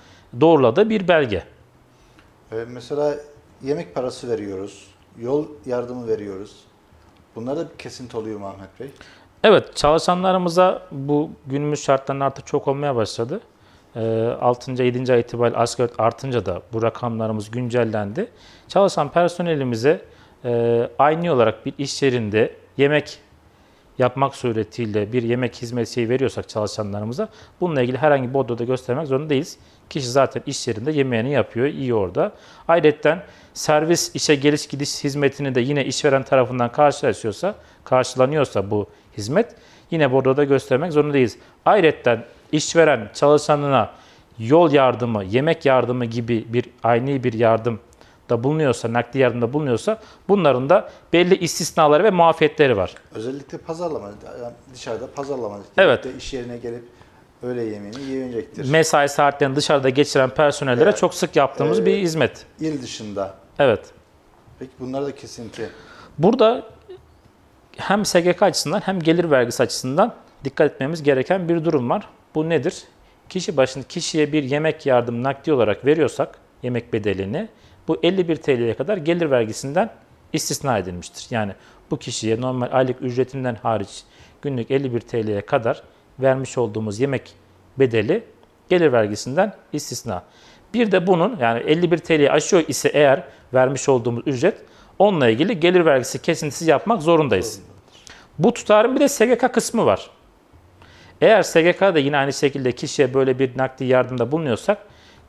doğruladığı 0.42 0.90
bir 0.90 1.08
belge. 1.08 1.44
Ee, 2.52 2.56
mesela 2.68 3.16
yemek 3.64 3.96
parası 3.96 4.30
veriyoruz, 4.30 4.88
yol 5.20 5.46
yardımı 5.66 6.08
veriyoruz. 6.08 6.64
Bunlarda 7.36 7.70
bir 7.70 7.78
kesinti 7.78 8.18
oluyor 8.18 8.40
mu 8.40 8.48
Ahmet 8.48 8.80
Bey? 8.80 8.90
Evet, 9.44 9.76
çalışanlarımıza 9.76 10.82
bu 10.92 11.30
günümüz 11.48 11.84
şartlarında 11.84 12.26
artık 12.26 12.48
çok 12.48 12.68
olmaya 12.68 12.96
başladı. 12.96 13.42
Ee, 13.96 14.00
6. 14.42 14.84
7. 14.84 15.14
ay 15.14 15.20
itibariyle 15.20 15.58
asgari 15.58 15.92
artınca 15.98 16.46
da 16.46 16.62
bu 16.74 16.82
rakamlarımız 16.82 17.52
güncellendi. 17.52 18.28
Çalışan 18.68 19.12
personelimize 19.12 20.02
e, 20.46 20.90
aynı 21.00 21.34
olarak 21.34 21.66
bir 21.66 21.74
iş 21.78 22.02
yerinde 22.02 22.54
yemek 22.78 23.20
yapmak 23.98 24.36
suretiyle 24.36 25.14
bir 25.14 25.24
yemek 25.24 25.56
hizmeti 25.62 26.10
veriyorsak 26.10 26.50
çalışanlarımıza 26.50 27.30
bununla 27.62 27.82
ilgili 27.82 27.98
herhangi 27.98 28.34
bir 28.34 28.40
odada 28.40 28.64
göstermek 28.64 29.08
zorunda 29.08 29.30
değiliz. 29.30 29.58
Kişi 29.90 30.08
zaten 30.08 30.44
iş 30.46 30.68
yerinde 30.68 30.92
yemeğini 30.92 31.32
yapıyor, 31.32 31.68
iyi 31.68 31.94
orada. 31.94 32.32
Ayrıca 32.68 33.24
servis 33.54 34.16
işe 34.16 34.36
geliş 34.36 34.68
gidiş 34.68 35.04
hizmetini 35.04 35.56
de 35.56 35.62
yine 35.62 35.86
işveren 35.86 36.24
tarafından 36.24 36.72
karşılaşıyorsa, 36.72 37.56
karşılanıyorsa 37.84 38.72
bu 38.72 38.88
hizmet 39.18 39.56
yine 39.92 40.12
bu 40.12 40.18
odada 40.18 40.44
göstermek 40.44 40.94
zorundayız. 40.94 41.38
Ayrıca 41.66 42.24
işveren 42.52 43.10
çalışanına 43.14 43.92
yol 44.40 44.72
yardımı, 44.72 45.24
yemek 45.24 45.66
yardımı 45.66 46.06
gibi 46.06 46.46
bir 46.50 46.66
aynı 46.84 47.24
bir 47.24 47.34
yardım 47.34 47.80
da 48.30 48.44
bulunuyorsa, 48.44 48.94
nakdi 48.94 49.20
yardımda 49.20 49.54
bulunuyorsa 49.54 50.00
bunların 50.30 50.70
da 50.70 50.90
belli 51.14 51.38
istisnaları 51.38 52.04
ve 52.04 52.12
muafiyetleri 52.12 52.78
var. 52.78 52.96
Özellikle 53.16 53.58
pazarlama, 53.58 54.08
yani 54.42 54.54
dışarıda 54.74 55.12
pazarlama. 55.12 55.60
Evet. 55.78 56.06
İş 56.18 56.34
yerine 56.34 56.58
gelip 56.58 56.84
öğle 57.44 57.64
yemeğini 57.64 58.02
yiyecektir. 58.02 58.70
Mesai 58.70 59.10
saatlerini 59.10 59.56
dışarıda 59.56 59.90
geçiren 59.90 60.30
personellere 60.30 60.90
Evet. 60.90 60.98
çok 60.98 61.14
sık 61.14 61.36
yaptığımız 61.36 61.80
Ee, 61.80 61.86
bir 61.86 61.98
hizmet. 61.98 62.46
İl 62.60 62.82
dışında. 62.82 63.34
Evet. 63.60 63.86
Peki 64.60 64.72
bunlar 64.80 65.06
da 65.06 65.16
kesinti. 65.16 65.70
Burada 66.18 66.64
hem 67.78 68.06
SGK 68.06 68.44
açısından 68.44 68.80
hem 68.80 69.00
gelir 69.00 69.32
vergisi 69.32 69.64
açısından 69.64 70.16
dikkat 70.44 70.72
etmemiz 70.72 71.04
gereken 71.04 71.50
bir 71.50 71.66
durum 71.66 71.90
var. 71.90 72.10
Bu 72.36 72.50
nedir? 72.50 72.84
Kişi 73.30 73.58
başına 73.58 73.84
kişiye 73.84 74.34
bir 74.34 74.44
yemek 74.44 74.86
yardım 74.86 75.24
nakdi 75.24 75.54
olarak 75.54 75.86
veriyorsak 75.86 76.40
yemek 76.64 76.94
bedelini 76.94 77.48
bu 77.88 78.00
51 78.04 78.36
TL'ye 78.36 78.74
kadar 78.74 78.98
gelir 78.98 79.32
vergisinden 79.32 79.90
istisna 80.34 80.78
edilmiştir. 80.78 81.28
Yani 81.30 81.52
bu 81.92 81.98
kişiye 81.98 82.42
normal 82.42 82.70
aylık 82.72 83.02
ücretinden 83.02 83.56
hariç 83.56 84.04
günlük 84.42 84.72
51 84.72 85.00
TL'ye 85.00 85.42
kadar 85.42 85.84
vermiş 86.20 86.58
olduğumuz 86.58 87.00
yemek 87.00 87.34
bedeli 87.80 88.24
gelir 88.70 88.92
vergisinden 88.92 89.54
istisna. 89.74 90.24
Bir 90.74 90.92
de 90.92 91.08
bunun 91.08 91.38
yani 91.40 91.60
51 91.60 91.98
TL'yi 91.98 92.32
aşıyor 92.32 92.64
ise 92.68 92.90
eğer 92.90 93.24
vermiş 93.54 93.90
olduğumuz 93.90 94.24
ücret 94.26 94.58
onunla 95.00 95.30
ilgili 95.30 95.60
gelir 95.60 95.86
vergisi 95.86 96.22
kesintisi 96.22 96.70
yapmak 96.70 97.02
zorundayız. 97.02 97.62
Bu 98.40 98.54
tutarın 98.54 98.96
bir 98.96 99.00
de 99.00 99.10
SGK 99.10 99.54
kısmı 99.54 99.86
var. 99.86 100.10
Eğer 101.22 101.44
SGK'da 101.44 102.00
yine 102.00 102.18
aynı 102.18 102.34
şekilde 102.34 102.72
kişiye 102.72 103.14
böyle 103.14 103.40
bir 103.40 103.58
nakdi 103.58 103.86
yardımda 103.86 104.32
bulunuyorsak 104.32 104.78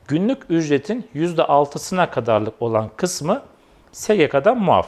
günlük 0.07 0.37
ücretin 0.49 1.07
%6'sına 1.15 2.09
kadarlık 2.11 2.61
olan 2.61 2.89
kısmı 2.97 3.41
SGK'dan 3.91 4.57
muaf. 4.57 4.87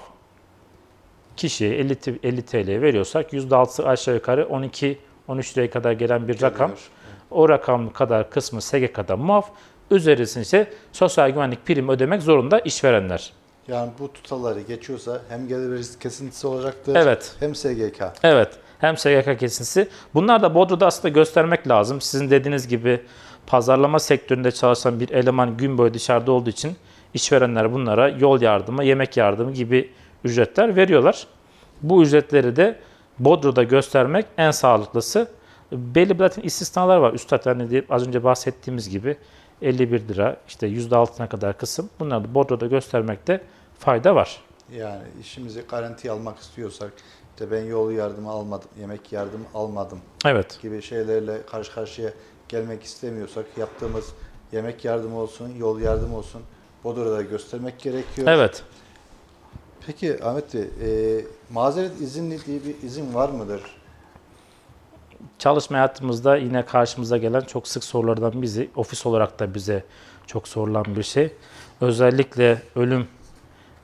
Kişiye 1.38 1.76
50, 1.76 1.96
t- 1.96 2.20
50 2.24 2.42
TL 2.42 2.68
veriyorsak 2.68 3.34
%6'sı 3.34 3.88
aşağı 3.88 4.16
yukarı 4.16 4.48
12 4.48 5.00
13 5.28 5.58
liraya 5.58 5.70
kadar 5.70 5.92
gelen 5.92 6.28
bir 6.28 6.42
rakam. 6.42 6.68
Geliyor. 6.70 6.90
O 7.32 7.50
rakam 7.50 7.94
kadar 7.94 8.30
kısmı 8.30 8.62
SGK'dan 8.62 9.20
muaf. 9.20 9.50
Üzerisini 9.92 10.42
ise 10.42 10.74
sosyal 10.92 11.30
güvenlik 11.30 11.66
primi 11.66 11.92
ödemek 11.92 12.22
zorunda 12.22 12.60
işverenler. 12.60 13.34
Yani 13.72 13.92
bu 14.00 14.14
tutarları 14.14 14.62
geçiyorsa 14.62 15.22
hem 15.30 15.48
gelir 15.48 15.72
vergisi 15.72 16.00
kesintisi 16.00 16.48
olacaktır 16.48 16.96
Evet. 16.96 17.36
hem 17.40 17.56
SGK. 17.56 18.04
Evet. 18.24 18.50
Hem 18.80 18.98
SGK 18.98 19.40
kesintisi. 19.40 19.88
Bunlar 20.14 20.42
da 20.42 20.56
Bodrum'da 20.56 20.86
aslında 20.86 21.10
göstermek 21.10 21.68
lazım. 21.68 22.02
Sizin 22.02 22.30
dediğiniz 22.30 22.68
gibi 22.68 23.02
pazarlama 23.48 24.00
sektöründe 24.00 24.52
çalışan 24.52 25.00
bir 25.00 25.10
eleman 25.10 25.58
gün 25.58 25.78
boyu 25.78 25.94
dışarıda 25.94 26.32
olduğu 26.32 26.50
için 26.50 26.76
işverenler 27.14 27.74
bunlara 27.74 28.10
yol 28.10 28.42
yardımı, 28.42 28.84
yemek 28.84 29.18
yardımı 29.18 29.52
gibi 29.52 29.90
ücretler 30.24 30.76
veriyorlar. 30.76 31.28
Bu 31.82 32.04
ücretleri 32.04 32.56
de 32.56 32.80
Bodrum'da 33.20 33.64
göstermek 33.64 34.26
en 34.38 34.52
sağlıklısı. 34.52 35.28
Belli 35.72 36.10
bir 36.10 36.20
zaten 36.20 36.42
istisnalar 36.42 36.98
var. 36.98 37.14
Üstad 37.14 37.46
hani 37.46 37.84
az 37.90 38.08
önce 38.08 38.24
bahsettiğimiz 38.24 38.90
gibi 38.90 39.18
51 39.62 40.08
lira, 40.08 40.38
işte 40.48 40.68
%6'na 40.68 41.30
kadar 41.30 41.58
kısım. 41.58 41.90
Bunları 42.00 42.24
da 42.24 42.34
Bodrum'da 42.34 42.66
göstermekte 42.68 43.42
fayda 43.82 44.16
var. 44.16 44.42
Yani 44.72 45.04
işimizi 45.22 45.62
garantiye 45.62 46.14
almak 46.14 46.40
istiyorsak 46.40 46.92
işte 47.34 47.52
ben 47.52 47.64
yol 47.64 47.92
yardımı 47.92 48.30
almadım, 48.30 48.70
yemek 48.80 49.12
yardımı 49.12 49.46
almadım 49.54 50.00
Evet. 50.26 50.60
gibi 50.62 50.82
şeylerle 50.82 51.46
karşı 51.46 51.74
karşıya 51.74 52.14
gelmek 52.50 52.84
istemiyorsak 52.84 53.46
yaptığımız 53.58 54.06
yemek 54.52 54.86
yardımı 54.86 55.20
olsun, 55.20 55.54
yol 55.58 55.80
yardımı 55.80 56.18
olsun 56.18 56.42
Bodrum'da 56.84 57.22
göstermek 57.22 57.80
gerekiyor. 57.80 58.28
Evet. 58.28 58.64
Peki 59.88 60.24
Ahmet 60.24 60.54
Bey, 60.54 60.62
e, 60.62 61.22
mazeret 61.50 62.02
izinli 62.02 62.46
diye 62.46 62.60
bir 62.64 62.88
izin 62.88 63.14
var 63.14 63.30
mıdır? 63.30 63.62
Çalışma 65.40 65.78
hayatımızda 65.78 66.38
yine 66.38 66.66
karşımıza 66.66 67.18
gelen 67.18 67.42
çok 67.42 67.68
sık 67.68 67.84
sorulardan 67.84 68.42
bizi, 68.42 68.70
ofis 68.76 69.06
olarak 69.06 69.40
da 69.40 69.54
bize 69.56 69.84
çok 70.28 70.48
sorulan 70.48 70.86
bir 70.96 71.04
şey. 71.04 71.34
Özellikle 71.82 72.62
ölüm 72.76 73.08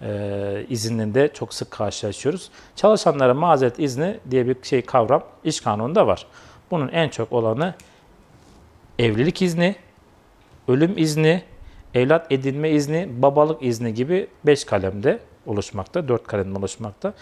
e, 0.01 0.65
izninde 0.69 1.29
çok 1.33 1.53
sık 1.53 1.71
karşılaşıyoruz. 1.71 2.49
Çalışanlara 2.75 3.33
mazeret 3.33 3.79
izni 3.79 4.19
diye 4.31 4.47
bir 4.47 4.55
şey 4.63 4.81
kavram 4.81 5.23
iş 5.43 5.61
kanununda 5.61 6.07
var. 6.07 6.25
Bunun 6.71 6.87
en 6.87 7.09
çok 7.09 7.31
olanı 7.31 7.73
evlilik 8.99 9.41
izni, 9.41 9.75
ölüm 10.67 10.97
izni, 10.97 11.43
evlat 11.93 12.31
edinme 12.31 12.69
izni, 12.69 13.09
babalık 13.21 13.63
izni 13.63 13.93
gibi 13.93 14.27
5 14.45 14.65
kalemde 14.65 15.19
oluşmakta, 15.45 16.07
4 16.07 16.27
kalemde 16.27 16.59
oluşmakta. 16.59 17.13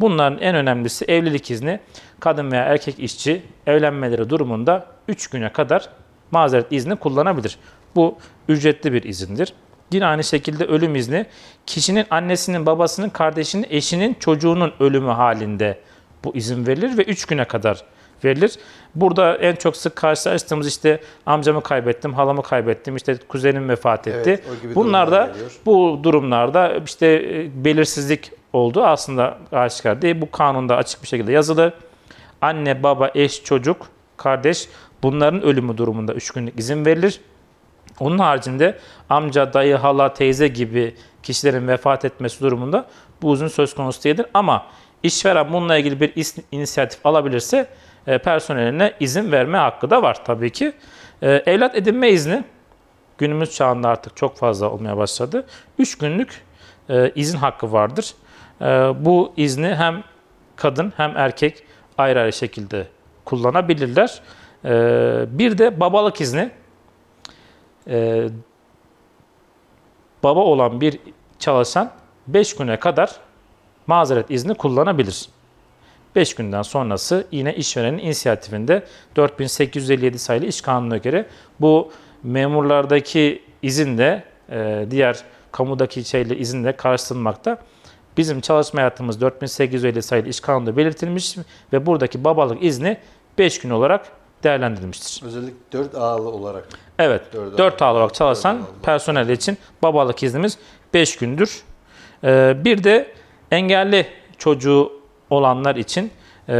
Bunların 0.00 0.38
en 0.38 0.54
önemlisi 0.54 1.04
evlilik 1.04 1.50
izni. 1.50 1.80
Kadın 2.20 2.52
veya 2.52 2.64
erkek 2.64 2.98
işçi 2.98 3.42
evlenmeleri 3.66 4.30
durumunda 4.30 4.86
3 5.08 5.26
güne 5.26 5.52
kadar 5.52 5.88
mazeret 6.30 6.72
izni 6.72 6.96
kullanabilir. 6.96 7.58
Bu 7.96 8.18
ücretli 8.48 8.92
bir 8.92 9.02
izindir. 9.02 9.54
Yine 9.92 10.06
aynı 10.06 10.24
şekilde 10.24 10.64
ölüm 10.64 10.96
izni 10.96 11.26
kişinin 11.66 12.06
annesinin, 12.10 12.66
babasının, 12.66 13.08
kardeşinin, 13.08 13.66
eşinin, 13.70 14.14
çocuğunun 14.14 14.72
ölümü 14.80 15.10
halinde 15.10 15.78
bu 16.24 16.36
izin 16.36 16.66
verilir 16.66 16.98
ve 16.98 17.02
3 17.02 17.24
güne 17.26 17.44
kadar 17.44 17.84
verilir. 18.24 18.52
Burada 18.94 19.36
en 19.36 19.54
çok 19.54 19.76
sık 19.76 19.96
karşılaştığımız 19.96 20.66
işte 20.68 21.00
amcamı 21.26 21.62
kaybettim, 21.62 22.14
halamı 22.14 22.42
kaybettim, 22.42 22.96
işte 22.96 23.16
kuzenim 23.28 23.68
vefat 23.68 24.08
etti. 24.08 24.42
Evet, 24.64 24.74
Bunlar 24.74 25.10
da 25.10 25.26
geliyor. 25.26 25.52
bu 25.66 26.00
durumlarda 26.02 26.72
işte 26.86 27.06
e, 27.06 27.64
belirsizlik 27.64 28.30
oldu. 28.52 28.84
Aslında 28.84 29.38
aşikar 29.52 30.02
değil. 30.02 30.20
Bu 30.20 30.30
kanunda 30.30 30.76
açık 30.76 31.02
bir 31.02 31.08
şekilde 31.08 31.32
yazılı. 31.32 31.72
Anne, 32.40 32.82
baba, 32.82 33.10
eş, 33.14 33.44
çocuk, 33.44 33.88
kardeş 34.16 34.68
bunların 35.02 35.42
ölümü 35.42 35.76
durumunda 35.76 36.14
3 36.14 36.30
günlük 36.30 36.58
izin 36.58 36.84
verilir. 36.86 37.20
Onun 38.00 38.18
haricinde 38.18 38.78
amca, 39.10 39.52
dayı, 39.52 39.76
hala, 39.76 40.14
teyze 40.14 40.48
gibi 40.48 40.94
kişilerin 41.22 41.68
vefat 41.68 42.04
etmesi 42.04 42.40
durumunda 42.40 42.86
bu 43.22 43.30
uzun 43.30 43.48
söz 43.48 43.74
konusu 43.74 44.04
değildir. 44.04 44.26
Ama 44.34 44.66
işveren 45.02 45.52
bununla 45.52 45.76
ilgili 45.76 46.00
bir 46.00 46.08
is- 46.14 46.42
inisiyatif 46.52 47.06
alabilirse 47.06 47.66
e, 48.06 48.18
personeline 48.18 48.92
izin 49.00 49.32
verme 49.32 49.58
hakkı 49.58 49.90
da 49.90 50.02
var 50.02 50.24
tabii 50.24 50.50
ki. 50.50 50.72
E, 51.22 51.30
evlat 51.46 51.76
edinme 51.76 52.08
izni 52.10 52.44
günümüz 53.18 53.54
çağında 53.54 53.88
artık 53.88 54.16
çok 54.16 54.36
fazla 54.36 54.70
olmaya 54.70 54.96
başladı. 54.96 55.46
3 55.78 55.98
günlük 55.98 56.42
e, 56.88 57.12
izin 57.14 57.38
hakkı 57.38 57.72
vardır. 57.72 58.14
Bu 59.04 59.32
izni 59.36 59.74
hem 59.74 60.02
kadın 60.56 60.92
hem 60.96 61.16
erkek 61.16 61.62
ayrı 61.98 62.20
ayrı 62.20 62.32
şekilde 62.32 62.86
kullanabilirler. 63.24 64.20
Bir 65.38 65.58
de 65.58 65.80
babalık 65.80 66.20
izni. 66.20 66.50
E, 67.88 68.28
baba 70.22 70.40
olan 70.40 70.80
bir 70.80 70.98
çalışan 71.38 71.90
5 72.26 72.56
güne 72.56 72.78
kadar 72.78 73.16
mazeret 73.86 74.30
izni 74.30 74.54
kullanabilir. 74.54 75.28
5 76.16 76.34
günden 76.34 76.62
sonrası 76.62 77.26
yine 77.30 77.54
işverenin 77.54 77.98
inisiyatifinde 77.98 78.86
4857 79.16 80.18
sayılı 80.18 80.46
iş 80.46 80.60
kanununa 80.60 80.96
göre 80.96 81.26
bu 81.60 81.92
memurlardaki 82.22 83.42
izin 83.62 83.98
de 83.98 84.24
e, 84.50 84.86
diğer 84.90 85.24
kamudaki 85.52 86.04
şeyle 86.04 86.36
izin 86.36 86.64
de 86.64 86.76
karşılanmakta. 86.76 87.58
Bizim 88.16 88.40
çalışma 88.40 88.80
hayatımız 88.80 89.20
4850 89.20 90.02
sayılı 90.02 90.28
iş 90.28 90.40
kanununda 90.40 90.76
belirtilmiş 90.76 91.36
ve 91.72 91.86
buradaki 91.86 92.24
babalık 92.24 92.64
izni 92.64 92.96
5 93.38 93.60
gün 93.60 93.70
olarak 93.70 94.06
değerlendirilmiştir. 94.44 95.22
Özellikle 95.26 95.54
4 95.72 95.94
ağlı 95.94 96.28
olarak. 96.28 96.68
Evet, 96.98 97.22
Dört 97.32 97.58
4 97.58 97.82
ağlı. 97.82 97.88
ağlı 97.90 97.98
olarak 97.98 98.14
çalışan 98.14 98.58
personel 98.82 99.28
için 99.28 99.58
babalık 99.82 100.22
iznimiz 100.22 100.58
5 100.94 101.16
gündür. 101.16 101.62
Ee, 102.24 102.56
bir 102.64 102.84
de 102.84 103.12
engelli 103.50 104.06
çocuğu 104.38 104.92
olanlar 105.30 105.76
için 105.76 106.10
e, 106.48 106.56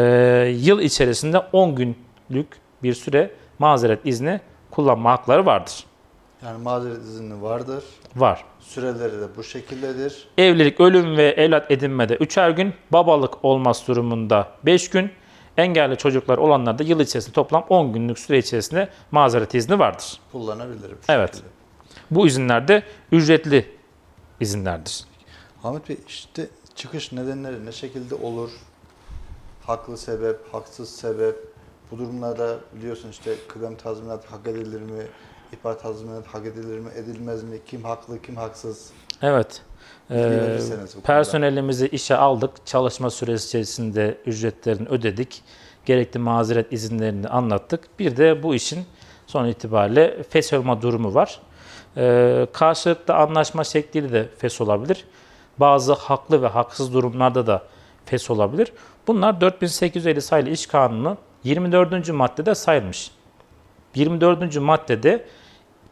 yıl 0.58 0.80
içerisinde 0.80 1.38
10 1.38 1.74
günlük 1.74 2.46
bir 2.82 2.94
süre 2.94 3.30
mazeret 3.58 4.00
izni 4.06 4.40
kullanma 4.70 5.10
hakları 5.12 5.46
vardır. 5.46 5.84
Yani 6.44 6.62
mazeret 6.62 6.98
izni 6.98 7.42
vardır. 7.42 7.84
Var. 8.16 8.44
Süreleri 8.60 9.12
de 9.20 9.26
bu 9.36 9.44
şekildedir. 9.44 10.28
Evlilik, 10.38 10.80
ölüm 10.80 11.16
ve 11.16 11.28
evlat 11.28 11.70
edinmede 11.70 12.16
3'er 12.16 12.50
gün, 12.56 12.74
babalık 12.90 13.44
olması 13.44 13.86
durumunda 13.86 14.48
5 14.66 14.90
gün, 14.90 15.10
engelli 15.56 15.96
çocuklar 15.96 16.38
olanlarda 16.38 16.82
yıl 16.82 17.00
içerisinde 17.00 17.34
toplam 17.34 17.64
10 17.68 17.92
günlük 17.92 18.18
süre 18.18 18.38
içerisinde 18.38 18.88
mazeret 19.10 19.54
izni 19.54 19.78
vardır. 19.78 20.20
Kullanabilirim. 20.32 20.98
Evet. 21.08 21.30
şekilde. 21.30 21.50
Bu 22.10 22.26
izinler 22.26 22.68
de 22.68 22.82
ücretli 23.12 23.76
izinlerdir. 24.40 25.04
Ahmet 25.64 25.88
Bey 25.88 25.96
işte 26.08 26.48
çıkış 26.74 27.12
nedenleri 27.12 27.66
ne 27.66 27.72
şekilde 27.72 28.14
olur? 28.14 28.50
Haklı 29.66 29.98
sebep, 29.98 30.54
haksız 30.54 30.90
sebep. 30.90 31.36
Bu 31.90 31.98
durumlarda 31.98 32.58
biliyorsun 32.72 33.10
işte 33.10 33.34
kıdem 33.48 33.76
tazminat 33.76 34.24
hak 34.24 34.46
edilir 34.46 34.80
mi? 34.80 35.06
İhbar 35.52 35.78
tazminat 35.78 36.26
hak 36.26 36.46
edilir 36.46 36.78
mi? 36.78 36.90
Edilmez 36.96 37.42
mi? 37.42 37.58
Kim 37.66 37.84
haklı, 37.84 38.22
kim 38.22 38.36
haksız? 38.36 38.90
Evet. 39.22 39.62
Ee, 40.10 40.58
personelimizi 41.04 41.88
işe 41.88 42.16
aldık. 42.16 42.50
Çalışma 42.66 43.10
süresi 43.10 43.46
içerisinde 43.48 44.18
ücretlerini 44.26 44.88
ödedik. 44.88 45.42
Gerekli 45.86 46.18
mazeret 46.18 46.72
izinlerini 46.72 47.28
anlattık. 47.28 47.98
Bir 47.98 48.16
de 48.16 48.42
bu 48.42 48.54
işin 48.54 48.84
son 49.26 49.46
itibariyle 49.46 50.22
fes 50.22 50.52
olma 50.52 50.82
durumu 50.82 51.14
var. 51.14 51.40
Ee, 51.96 52.46
karşılıklı 52.52 53.14
anlaşma 53.14 53.64
şekliyle 53.64 54.12
de 54.12 54.28
fes 54.38 54.60
olabilir. 54.60 55.04
Bazı 55.58 55.92
haklı 55.92 56.42
ve 56.42 56.46
haksız 56.46 56.94
durumlarda 56.94 57.46
da 57.46 57.62
fes 58.04 58.30
olabilir. 58.30 58.72
Bunlar 59.06 59.40
4850 59.40 60.22
sayılı 60.22 60.50
iş 60.50 60.66
kanunu 60.66 61.16
24. 61.44 62.08
maddede 62.08 62.54
sayılmış. 62.54 63.10
24. 63.94 64.56
maddede 64.56 65.24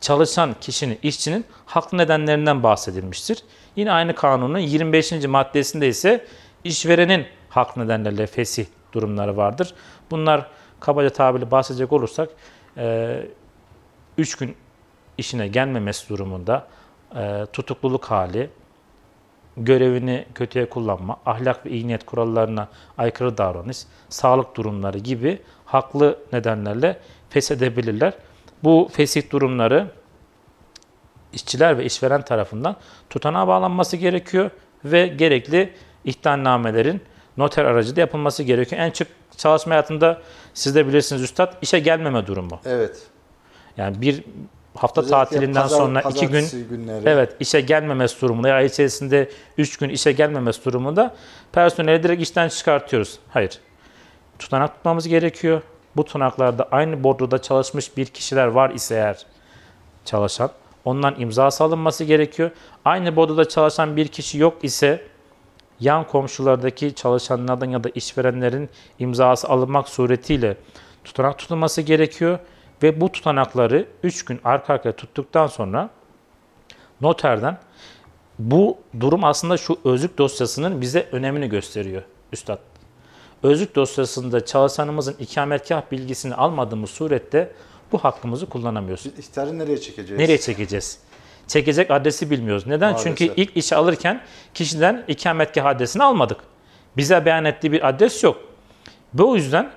çalışan 0.00 0.54
kişinin, 0.60 0.98
işçinin 1.02 1.44
haklı 1.66 1.98
nedenlerinden 1.98 2.62
bahsedilmiştir. 2.62 3.42
Yine 3.76 3.92
aynı 3.92 4.14
kanunun 4.14 4.58
25. 4.58 5.12
maddesinde 5.12 5.88
ise 5.88 6.26
işverenin 6.64 7.26
haklı 7.48 7.84
nedenlerle 7.84 8.26
fesih 8.26 8.66
durumları 8.92 9.36
vardır. 9.36 9.74
Bunlar 10.10 10.46
kabaca 10.80 11.10
tabirle 11.10 11.50
bahsedecek 11.50 11.92
olursak 11.92 12.28
3 14.18 14.34
gün 14.34 14.56
işine 15.18 15.48
gelmemesi 15.48 16.08
durumunda 16.08 16.66
e, 17.16 17.46
tutukluluk 17.52 18.04
hali, 18.04 18.50
görevini 19.56 20.26
kötüye 20.34 20.68
kullanma, 20.68 21.16
ahlak 21.26 21.66
ve 21.66 21.70
iyi 21.70 21.86
niyet 21.86 22.06
kurallarına 22.06 22.68
aykırı 22.98 23.38
davranış, 23.38 23.78
sağlık 24.08 24.56
durumları 24.56 24.98
gibi 24.98 25.42
haklı 25.64 26.18
nedenlerle 26.32 27.00
feshedebilirler. 27.30 28.14
Bu 28.64 28.88
fesih 28.92 29.31
durumları 29.31 29.87
işçiler 31.33 31.79
ve 31.79 31.85
işveren 31.85 32.23
tarafından 32.23 32.77
tutanağa 33.11 33.49
bağlanması 33.49 33.96
gerekiyor 33.96 34.51
ve 34.85 35.07
gerekli 35.07 35.73
ihtarnamelerin 36.05 37.01
noter 37.37 37.64
aracılığıyla 37.64 38.01
yapılması 38.01 38.42
gerekiyor. 38.42 38.83
En 38.83 38.90
çok 38.90 39.09
çalışma 39.37 39.73
hayatında 39.73 40.23
siz 40.55 40.75
de 40.75 40.87
bilirsiniz 40.87 41.23
üstad 41.23 41.53
işe 41.62 41.79
gelmeme 41.79 42.27
durumu. 42.27 42.61
Evet. 42.64 43.03
Yani 43.77 44.01
bir 44.01 44.25
hafta 44.77 45.01
Özellikle 45.01 45.25
tatilinden 45.25 45.62
pazar- 45.62 45.77
sonra 45.77 46.01
iki 46.01 46.29
gün 46.29 46.44
günleri. 46.70 47.03
evet 47.09 47.37
işe 47.40 47.61
gelmemesi 47.61 48.20
durumunda 48.20 48.49
ya 48.49 48.55
ay 48.55 48.66
içerisinde 48.66 49.31
üç 49.59 49.77
gün 49.77 49.88
işe 49.88 50.12
gelmemesi 50.12 50.64
durumunda 50.64 51.14
personeli 51.53 52.03
direkt 52.03 52.23
işten 52.23 52.49
çıkartıyoruz. 52.49 53.18
Hayır. 53.31 53.59
Tutanak 54.38 54.75
tutmamız 54.75 55.09
gerekiyor. 55.09 55.62
Bu 55.96 56.05
tutanaklarda 56.05 56.68
aynı 56.70 57.05
bordroda 57.05 57.42
çalışmış 57.42 57.96
bir 57.96 58.07
kişiler 58.07 58.46
var 58.46 58.70
ise 58.70 58.94
eğer 58.94 59.26
çalışan 60.05 60.50
ondan 60.85 61.20
imza 61.20 61.48
alınması 61.61 62.05
gerekiyor. 62.05 62.50
Aynı 62.85 63.16
bordroda 63.16 63.48
çalışan 63.48 63.96
bir 63.96 64.09
kişi 64.09 64.38
yok 64.38 64.64
ise 64.64 65.07
yan 65.81 66.07
komşulardaki 66.07 66.94
çalışanlardan 66.94 67.66
ya 67.66 67.85
da 67.85 67.88
işverenlerin 67.94 68.70
imzası 68.98 69.48
alınmak 69.48 69.88
suretiyle 69.88 70.57
tutanak 71.05 71.38
tutulması 71.38 71.83
gerekiyor 71.83 72.38
ve 72.83 73.00
bu 73.00 73.12
tutanakları 73.12 73.87
3 74.03 74.24
gün 74.24 74.40
arka 74.44 74.74
arkaya 74.74 74.92
tuttuktan 74.96 75.46
sonra 75.46 75.90
noterden 77.00 77.59
bu 78.38 78.79
durum 79.00 79.24
aslında 79.24 79.57
şu 79.57 79.79
özlük 79.85 80.18
dosyasının 80.18 80.81
bize 80.81 81.09
önemini 81.12 81.48
gösteriyor 81.48 82.03
üstad. 82.33 82.69
Özlük 83.42 83.74
dosyasında 83.76 84.44
çalışanımızın 84.46 85.16
ikametgah 85.18 85.83
bilgisini 85.92 86.35
almadığımız 86.35 86.90
surette 86.90 87.53
bu 87.92 87.98
hakkımızı 87.98 88.46
kullanamıyoruz. 88.46 89.05
Biz 89.05 89.29
ihtarı 89.29 89.59
nereye 89.59 89.81
çekeceğiz? 89.81 90.20
Nereye 90.20 90.38
çekeceğiz? 90.38 90.98
Çekecek 91.46 91.90
adresi 91.90 92.31
bilmiyoruz. 92.31 92.66
Neden? 92.66 92.92
Maalesef. 92.92 93.18
Çünkü 93.18 93.35
ilk 93.42 93.57
işe 93.57 93.76
alırken 93.76 94.20
kişiden 94.55 95.05
ikametgah 95.09 95.66
adresini 95.66 96.03
almadık. 96.03 96.40
Bize 96.96 97.24
beyan 97.24 97.44
ettiği 97.44 97.72
bir 97.72 97.88
adres 97.88 98.24
yok. 98.24 98.37
Bu 99.12 99.37
yüzden 99.37 99.70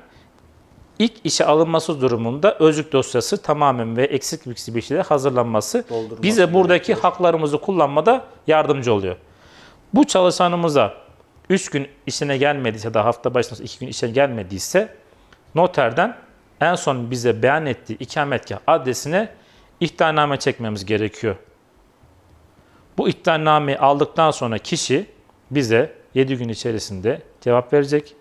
ilk 1.00 1.14
işe 1.24 1.46
alınması 1.46 2.02
durumunda 2.02 2.58
özlük 2.60 2.92
dosyası 2.94 3.42
tamamen 3.42 3.98
ve 3.98 4.04
eksik 4.04 4.46
bir 4.46 4.56
şekilde 4.56 5.02
hazırlanması 5.02 5.86
Doldurması 5.90 6.24
bize 6.24 6.54
buradaki 6.54 6.88
gerekiyor. 6.88 7.00
haklarımızı 7.00 7.58
kullanmada 7.58 8.26
yardımcı 8.48 8.94
oluyor. 8.94 9.16
Bu 9.94 10.08
çalışanımıza 10.08 11.03
3 11.50 11.70
gün 11.70 11.88
işine 12.06 12.38
gelmediyse 12.38 12.94
da 12.94 13.06
hafta 13.06 13.34
başında 13.34 13.64
2 13.64 13.80
gün 13.80 13.88
işe 13.88 14.08
gelmediyse 14.08 14.96
noterden 15.56 16.18
en 16.62 16.76
son 16.76 17.12
bize 17.12 17.44
beyan 17.44 17.66
ettiği 17.66 17.98
ikametgah 17.98 18.60
adresine 18.68 19.30
ihtarname 19.80 20.40
çekmemiz 20.40 20.86
gerekiyor. 20.86 21.36
Bu 22.98 23.10
ihtarnameyi 23.10 23.80
aldıktan 23.80 24.32
sonra 24.32 24.58
kişi 24.58 25.06
bize 25.52 25.94
7 26.14 26.38
gün 26.38 26.50
içerisinde 26.50 27.22
cevap 27.42 27.74
verecek. 27.74 28.16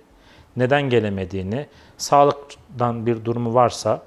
Neden 0.57 0.83
gelemediğini, 0.83 1.67
sağlıktan 1.97 3.07
bir 3.07 3.25
durumu 3.25 3.55
varsa 3.55 4.03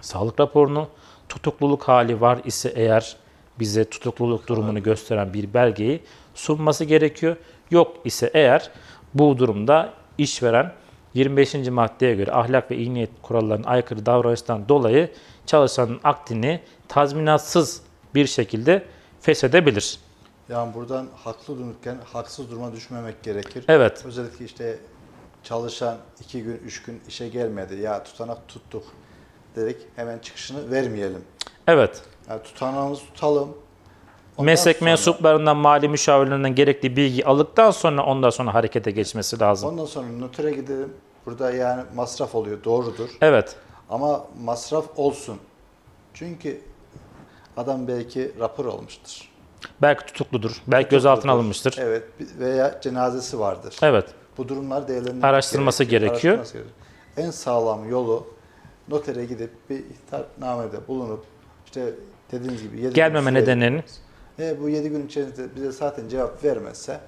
sağlık 0.00 0.40
raporunu, 0.40 0.88
tutukluluk 1.28 1.88
hali 1.88 2.20
var 2.20 2.38
ise 2.44 2.72
eğer 2.74 3.16
bize 3.60 3.84
tutukluluk 3.90 4.48
durumunu 4.48 4.82
gösteren 4.82 5.34
bir 5.34 5.54
belgeyi 5.54 6.00
sunması 6.34 6.84
gerekiyor. 6.84 7.36
Yok 7.70 7.96
ise 8.04 8.30
eğer 8.34 8.70
bu 9.14 9.38
durumda 9.38 9.92
işveren 10.18 10.72
25. 11.14 11.54
maddeye 11.54 12.14
göre 12.14 12.32
ahlak 12.32 12.70
ve 12.70 12.76
iyi 12.76 12.94
niyet 12.94 13.10
kurallarına 13.22 13.66
aykırı 13.66 14.06
davranıştan 14.06 14.68
dolayı 14.68 15.10
çalışanın 15.46 16.00
akdini 16.04 16.60
tazminatsız 16.88 17.82
bir 18.14 18.26
şekilde 18.26 18.86
feshedebilir. 19.20 19.98
Yani 20.48 20.74
buradan 20.74 21.06
haklı 21.24 21.58
dururken 21.58 21.96
haksız 22.12 22.50
duruma 22.50 22.72
düşmemek 22.72 23.22
gerekir. 23.22 23.64
Evet. 23.68 24.02
Özellikle 24.06 24.44
işte 24.44 24.78
çalışan 25.42 25.96
iki 26.20 26.42
gün, 26.42 26.56
üç 26.64 26.82
gün 26.82 27.00
işe 27.08 27.28
gelmedi. 27.28 27.74
Ya 27.74 28.04
tutanak 28.04 28.48
tuttuk 28.48 28.84
dedik 29.56 29.76
hemen 29.96 30.18
çıkışını 30.18 30.70
vermeyelim. 30.70 31.24
Evet. 31.66 32.02
Yani 32.28 32.42
tutanağımızı 32.42 33.02
tutalım. 33.04 33.56
Ondan 34.36 34.44
Meslek 34.52 34.76
sonra- 34.76 34.90
mensuplarından, 34.90 35.56
mali 35.56 35.88
müşavirlerinden 35.88 36.54
gerekli 36.54 36.96
bilgi 36.96 37.26
aldıktan 37.26 37.70
sonra 37.70 38.04
ondan 38.06 38.30
sonra 38.30 38.54
harekete 38.54 38.90
geçmesi 38.90 39.40
lazım. 39.40 39.68
Ondan 39.70 39.84
sonra 39.86 40.06
notere 40.18 40.50
gidelim. 40.50 40.92
Burada 41.26 41.50
yani 41.52 41.82
masraf 41.94 42.34
oluyor 42.34 42.64
doğrudur. 42.64 43.08
Evet. 43.20 43.56
Ama 43.90 44.24
masraf 44.44 44.84
olsun. 44.96 45.38
Çünkü 46.14 46.60
adam 47.56 47.88
belki 47.88 48.32
rapor 48.40 48.66
almıştır. 48.66 49.28
Belki 49.82 50.06
tutukludur. 50.06 50.62
Belki 50.66 50.88
gözaltına 50.88 51.14
Tutukludur. 51.20 51.38
alınmıştır. 51.38 51.76
Evet 51.78 52.02
veya 52.38 52.80
cenazesi 52.80 53.38
vardır. 53.38 53.76
Evet. 53.82 54.04
Bu 54.38 54.48
durumlar 54.48 54.88
değerlendirilmesi 54.88 55.26
Araştırılması 55.26 55.84
gerekiyor. 55.84 56.34
Araştırılması 56.38 56.52
gerekiyor. 56.52 57.26
En 57.26 57.30
sağlam 57.30 57.88
yolu 57.90 58.26
notere 58.88 59.24
gidip 59.24 59.50
bir 59.70 59.78
ihtarnamede 59.78 60.76
bulunup 60.88 61.24
işte 61.66 61.94
dediğiniz 62.32 62.62
gibi 62.62 62.80
7 62.80 62.94
Gelmeme 62.94 63.34
nedeninin 63.34 63.82
e, 64.38 64.60
bu 64.60 64.68
7 64.68 64.88
gün 64.88 65.06
içerisinde 65.06 65.56
bize 65.56 65.72
zaten 65.72 66.08
cevap 66.08 66.44
vermezse 66.44 67.00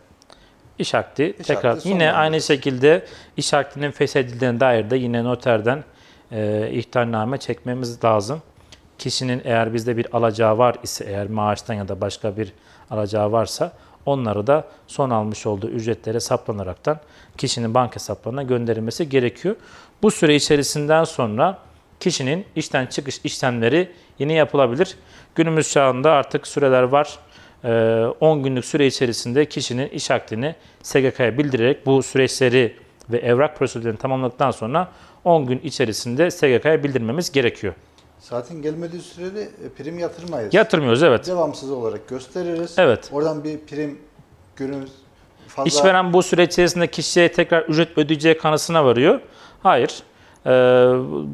İş 0.78 0.94
akdi 0.94 1.36
İş 1.40 1.46
tekrar 1.46 1.76
akdi 1.76 1.88
yine 1.88 2.12
aynı 2.12 2.40
şekilde 2.40 3.06
iş 3.36 3.54
akdinin 3.54 3.90
feshedildiğine 3.90 4.60
dair 4.60 4.90
de 4.90 4.96
yine 4.96 5.24
noterden 5.24 5.84
e, 6.32 6.70
ihtarname 6.72 7.38
çekmemiz 7.38 8.04
lazım. 8.04 8.42
Kişinin 8.98 9.42
eğer 9.44 9.74
bizde 9.74 9.96
bir 9.96 10.16
alacağı 10.16 10.58
var 10.58 10.76
ise 10.82 11.04
eğer 11.04 11.26
maaştan 11.26 11.74
ya 11.74 11.88
da 11.88 12.00
başka 12.00 12.36
bir 12.36 12.52
alacağı 12.90 13.32
varsa 13.32 13.72
onları 14.06 14.46
da 14.46 14.64
son 14.86 15.10
almış 15.10 15.46
olduğu 15.46 15.68
ücretlere 15.68 16.20
saplanaraktan 16.20 16.98
kişinin 17.36 17.74
banka 17.74 17.94
hesaplarına 17.94 18.42
gönderilmesi 18.42 19.08
gerekiyor. 19.08 19.56
Bu 20.02 20.10
süre 20.10 20.34
içerisinden 20.34 21.04
sonra 21.04 21.58
kişinin 22.00 22.44
işten 22.56 22.86
çıkış 22.86 23.20
işlemleri 23.24 23.92
yine 24.18 24.32
yapılabilir. 24.32 24.96
Günümüz 25.36 25.70
çağında 25.70 26.12
artık 26.12 26.46
süreler 26.46 26.82
var. 26.82 27.18
Ee, 27.64 27.68
10 28.20 28.42
günlük 28.42 28.64
süre 28.64 28.86
içerisinde 28.86 29.44
kişinin 29.44 29.88
iş 29.88 30.10
akdini 30.10 30.54
SGK'ya 30.82 31.38
bildirerek 31.38 31.86
bu 31.86 32.02
süreçleri 32.02 32.76
ve 33.10 33.18
evrak 33.18 33.58
prosedürlerini 33.58 33.98
tamamladıktan 33.98 34.50
sonra 34.50 34.88
10 35.24 35.46
gün 35.46 35.58
içerisinde 35.58 36.30
SGK'ya 36.30 36.84
bildirmemiz 36.84 37.32
gerekiyor. 37.32 37.74
zaten 38.18 38.62
gelmediği 38.62 39.02
sürede 39.02 39.42
e, 39.42 39.68
prim 39.78 39.98
yatırmayız. 39.98 40.54
Yatırmıyoruz 40.54 41.02
evet. 41.02 41.26
Devamsız 41.26 41.70
olarak 41.70 42.08
gösteririz. 42.08 42.74
Evet. 42.78 43.10
Oradan 43.12 43.44
bir 43.44 43.58
prim 43.58 43.98
günümüz 44.56 44.90
fazla 45.48 45.68
İşveren 45.68 46.12
bu 46.12 46.22
süre 46.22 46.44
içerisinde 46.44 46.86
kişiye 46.86 47.32
tekrar 47.32 47.62
ücret 47.62 47.98
ödeyeceği 47.98 48.38
kanısına 48.38 48.84
varıyor. 48.84 49.20
Hayır. 49.62 50.02
Ee, 50.46 50.50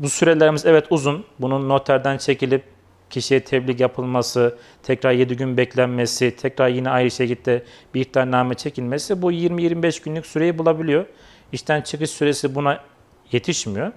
bu 0.02 0.08
sürelerimiz 0.08 0.66
evet 0.66 0.86
uzun. 0.90 1.24
Bunun 1.38 1.68
noterden 1.68 2.18
çekilip 2.18 2.71
kişiye 3.12 3.44
tebliğ 3.44 3.82
yapılması, 3.82 4.58
tekrar 4.82 5.12
7 5.12 5.36
gün 5.36 5.56
beklenmesi, 5.56 6.36
tekrar 6.36 6.68
yine 6.68 6.90
aynı 6.90 7.10
şekilde 7.10 7.64
bir 7.94 8.00
ihtarname 8.00 8.54
çekilmesi 8.54 9.22
bu 9.22 9.32
20-25 9.32 10.04
günlük 10.04 10.26
süreyi 10.26 10.58
bulabiliyor. 10.58 11.06
İşten 11.52 11.80
çıkış 11.82 12.10
süresi 12.10 12.54
buna 12.54 12.80
yetişmiyor. 13.32 13.92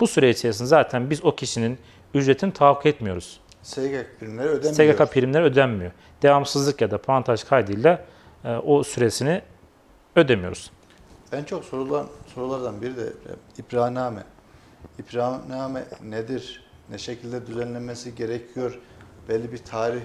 Bu 0.00 0.06
süre 0.06 0.30
içerisinde 0.30 0.68
zaten 0.68 1.10
biz 1.10 1.24
o 1.24 1.34
kişinin 1.34 1.78
ücretini 2.14 2.52
tahakkuk 2.52 2.86
etmiyoruz. 2.86 3.40
SGK 3.62 4.06
primleri 4.20 4.48
ödemiyor. 4.48 4.94
SGK 4.94 5.12
primleri 5.12 5.44
ödenmiyor. 5.44 5.90
Devamsızlık 6.22 6.80
ya 6.80 6.90
da 6.90 6.98
puantaj 6.98 7.44
kaydıyla 7.44 8.04
e, 8.44 8.56
o 8.56 8.82
süresini 8.82 9.42
ödemiyoruz. 10.16 10.70
En 11.32 11.44
çok 11.44 11.64
sorulan 11.64 12.06
sorulardan 12.34 12.82
biri 12.82 12.96
de 12.96 13.02
e, 13.02 13.62
ibrahname. 13.62 14.22
İbrahname 14.98 15.84
nedir? 16.02 16.67
Ne 16.90 16.98
şekilde 16.98 17.46
düzenlenmesi 17.46 18.14
gerekiyor? 18.14 18.78
Belli 19.28 19.52
bir 19.52 19.58
tarih 19.58 20.00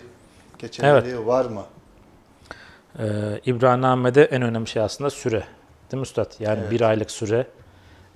geçerliliği 0.60 1.26
var 1.26 1.46
mı? 1.46 1.63
Ee, 3.00 3.04
İbrahimname'de 3.46 4.24
en 4.24 4.41
önemli 4.41 4.67
şey 4.67 4.82
aslında 4.82 5.10
süre. 5.10 5.43
Değil 5.91 6.00
mi 6.00 6.04
Üstad? 6.04 6.32
Yani 6.39 6.60
Evet. 6.62 6.72
bir 6.72 6.82
aylık 6.82 7.12
süre 7.12 7.48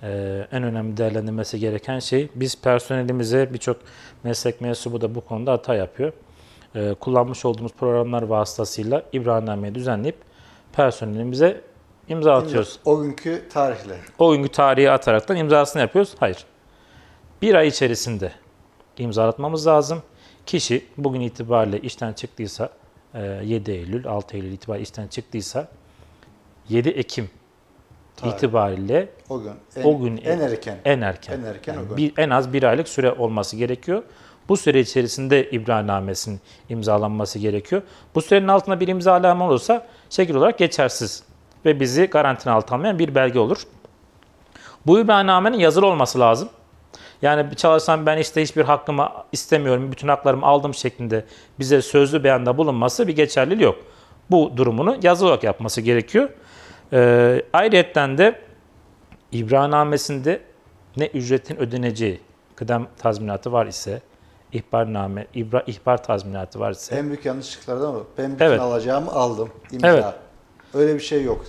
e, 0.04 0.48
en 0.52 0.64
önemli 0.64 0.98
değerlendirmesi 0.98 1.60
gereken 1.60 2.00
şey. 2.00 2.30
Biz 2.36 2.62
personelimize 2.62 3.54
birçok 3.54 3.78
meslek 4.24 4.62
mensubu 4.62 5.02
da 5.02 5.16
bu 5.16 5.22
konuda 5.22 5.52
hata 5.52 5.76
yapıyor. 5.76 6.14
E, 6.76 6.94
kullanmış 6.94 7.46
olduğumuz 7.46 7.74
programlar 7.74 8.22
vasıtasıyla 8.24 9.04
İbrahimname'yi 9.14 9.76
düzenleyip 9.76 10.18
personelimize 10.74 11.62
imza 12.08 12.36
atıyoruz. 12.36 12.80
O 12.86 13.02
günkü 13.02 13.50
tarihle. 13.50 13.98
O 14.20 14.32
günkü 14.34 14.50
tarihi 14.50 14.92
ataraktan 14.92 15.38
imzasını 15.38 15.82
yapıyoruz. 15.82 16.16
Hayır. 16.20 16.46
Bir 17.42 17.56
ay 17.56 17.68
içerisinde 17.68 18.32
imzalatmamız 19.04 19.68
lazım. 19.68 20.02
Kişi 20.46 20.86
bugün 20.98 21.22
itibariyle 21.22 21.80
işten 21.82 22.14
çıktıysa, 22.14 22.70
e, 23.14 23.22
7 23.44 23.72
Eylül, 23.72 24.06
6 24.06 24.38
Eylül 24.38 24.52
itibariyle 24.52 24.84
işten 24.84 25.08
çıktıysa 25.08 25.68
7 26.70 26.90
Ekim 26.90 27.30
Tarih. 28.16 28.34
itibariyle 28.34 29.10
O 29.30 29.42
gün 29.42 29.52
en, 29.76 29.84
O 29.84 30.00
gün 30.00 30.18
en 30.18 30.40
erken. 30.40 30.78
en 30.86 31.02
erken, 31.02 31.40
En 31.40 31.44
erken 31.44 31.74
yani 31.74 31.86
o 31.86 31.88
gün. 31.88 31.98
bir, 31.98 32.14
en 32.18 32.30
az 32.30 32.54
bir 32.54 32.64
aylık 32.64 32.88
süre 32.90 33.12
olması 33.12 33.56
gerekiyor. 33.58 34.04
Bu 34.50 34.58
süre 34.58 34.80
içerisinde 34.80 35.50
ibrannamesinin 35.52 36.40
imzalanması 36.70 37.40
gerekiyor. 37.40 37.82
Bu 38.16 38.22
sürenin 38.22 38.48
altında 38.48 38.80
bir 38.80 38.88
imzalama 38.88 39.48
olursa 39.48 39.88
şekil 40.10 40.36
olarak 40.36 40.58
geçersiz 40.58 41.24
ve 41.66 41.80
bizi 41.80 42.06
garantine 42.06 42.54
altına 42.54 42.78
almayan 42.78 43.00
bir 43.00 43.16
belge 43.16 43.40
olur. 43.40 43.64
Bu 44.86 45.00
ibrannamenin 45.00 45.58
yazılı 45.60 45.86
olması 45.86 46.20
lazım. 46.20 46.50
Yani 47.22 47.56
çalışan 47.56 48.06
ben 48.06 48.18
işte 48.18 48.42
hiçbir 48.42 48.64
hakkımı 48.64 49.10
istemiyorum, 49.32 49.92
bütün 49.92 50.08
haklarımı 50.08 50.46
aldım 50.46 50.74
şeklinde 50.74 51.26
bize 51.60 51.82
sözlü 51.82 52.24
beyanda 52.24 52.58
bulunması 52.58 53.08
bir 53.08 53.16
geçerliliği 53.16 53.64
yok. 53.64 53.76
Bu 54.32 54.52
durumunu 54.58 54.98
yazılı 55.04 55.28
olarak 55.28 55.44
yapması 55.44 55.82
gerekiyor. 55.82 56.30
Ee, 56.94 57.42
ayrıyetten 57.54 58.18
de 58.18 58.42
İbrannamesinde 59.32 60.42
ne 60.98 61.06
ücretin 61.06 61.58
ödeneceği 61.58 62.22
kıdem 62.56 62.88
tazminatı 62.98 63.52
var 63.52 63.66
ise, 63.66 64.02
ihbarname, 64.54 65.28
ibra, 65.36 65.64
ihbar 65.68 66.04
tazminatı 66.04 66.60
var 66.60 66.72
ise, 66.72 66.96
En 66.96 67.08
büyük 67.08 67.26
yanlışlıklardan 67.26 67.96
o. 67.96 68.04
Ben 68.18 68.34
bütün 68.34 68.46
Evet. 68.46 68.60
alacağımı 68.60 69.12
aldım. 69.12 69.50
İmza. 69.72 69.88
Evet. 69.88 70.06
Öyle 70.74 70.96
bir 70.96 71.00
şey 71.00 71.24
yok. 71.24 71.46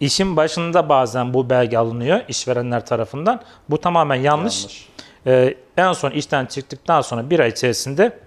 işin 0.00 0.36
başında 0.36 0.88
bazen 0.88 1.34
bu 1.34 1.50
belge 1.50 1.78
alınıyor 1.78 2.20
işverenler 2.28 2.86
tarafından. 2.86 3.40
Bu 3.70 3.80
tamamen 3.80 4.14
yanlış. 4.14 4.60
Yanlış. 4.62 4.88
Ee, 5.26 5.54
en 5.76 5.92
son 5.92 6.10
işten 6.10 6.46
çıktıktan 6.46 7.00
sonra 7.00 7.30
bir 7.30 7.40
ay 7.40 7.48
içerisinde 7.48 8.18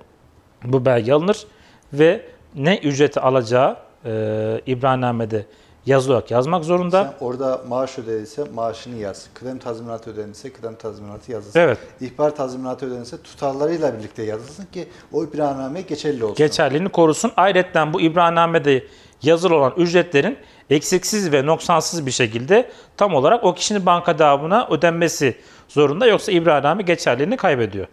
bu 0.63 0.85
belge 0.85 1.13
alınır 1.13 1.47
ve 1.93 2.25
ne 2.55 2.77
ücreti 2.77 3.19
alacağı 3.19 3.77
e, 4.05 4.61
İbrannamede 4.65 5.45
yazılı 5.85 6.13
olarak 6.13 6.31
yazmak 6.31 6.63
zorunda. 6.63 7.03
Sen 7.19 7.25
orada 7.25 7.61
maaş 7.67 7.99
ödenirse 7.99 8.43
maaşını 8.53 8.95
yaz. 8.95 9.27
Kıdem 9.33 9.59
tazminatı 9.59 10.11
ödenirse 10.11 10.53
kıdem 10.53 10.75
tazminatı 10.75 11.31
yazılsın. 11.31 11.59
Evet. 11.59 11.77
İhbar 12.01 12.35
tazminatı 12.35 12.85
ödenirse 12.85 13.21
tutarlarıyla 13.21 13.97
birlikte 13.97 14.23
yazılsın 14.23 14.65
ki 14.65 14.87
o 15.13 15.23
ibranname 15.23 15.81
geçerli 15.81 16.23
olsun. 16.23 16.35
geçerliliğini 16.35 16.89
korusun. 16.89 17.31
Ayrıca 17.37 17.93
bu 17.93 18.01
İbrannamede 18.01 18.83
yazılı 19.21 19.55
olan 19.55 19.73
ücretlerin 19.77 20.37
eksiksiz 20.69 21.31
ve 21.31 21.45
noksansız 21.45 22.05
bir 22.05 22.11
şekilde 22.11 22.71
tam 22.97 23.15
olarak 23.15 23.43
o 23.43 23.53
kişinin 23.53 23.85
banka 23.85 24.19
davına 24.19 24.67
ödenmesi 24.67 25.37
zorunda 25.67 26.07
yoksa 26.07 26.31
İbranname 26.31 26.83
geçerliliğini 26.83 27.37
kaybediyor. 27.37 27.87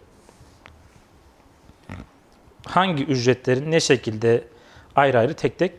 Hangi 2.65 3.05
ücretlerin 3.05 3.71
ne 3.71 3.79
şekilde 3.79 4.43
ayrı 4.95 5.19
ayrı 5.19 5.33
tek 5.33 5.59
tek 5.59 5.71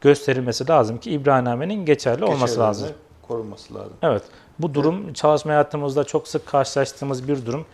gösterilmesi 0.00 0.68
lazım 0.68 0.98
ki 0.98 1.10
İbrannamenin 1.10 1.84
geçerli 1.84 2.24
olması 2.24 2.60
lazım. 2.60 2.88
Korunması 3.22 3.74
lazım. 3.74 3.96
Evet. 4.02 4.22
Bu 4.58 4.74
durum 4.74 5.12
çalışma 5.12 5.52
hayatımızda 5.52 6.04
çok 6.04 6.28
sık 6.28 6.46
karşılaştığımız 6.46 7.28
bir 7.28 7.46
durum. 7.46 7.66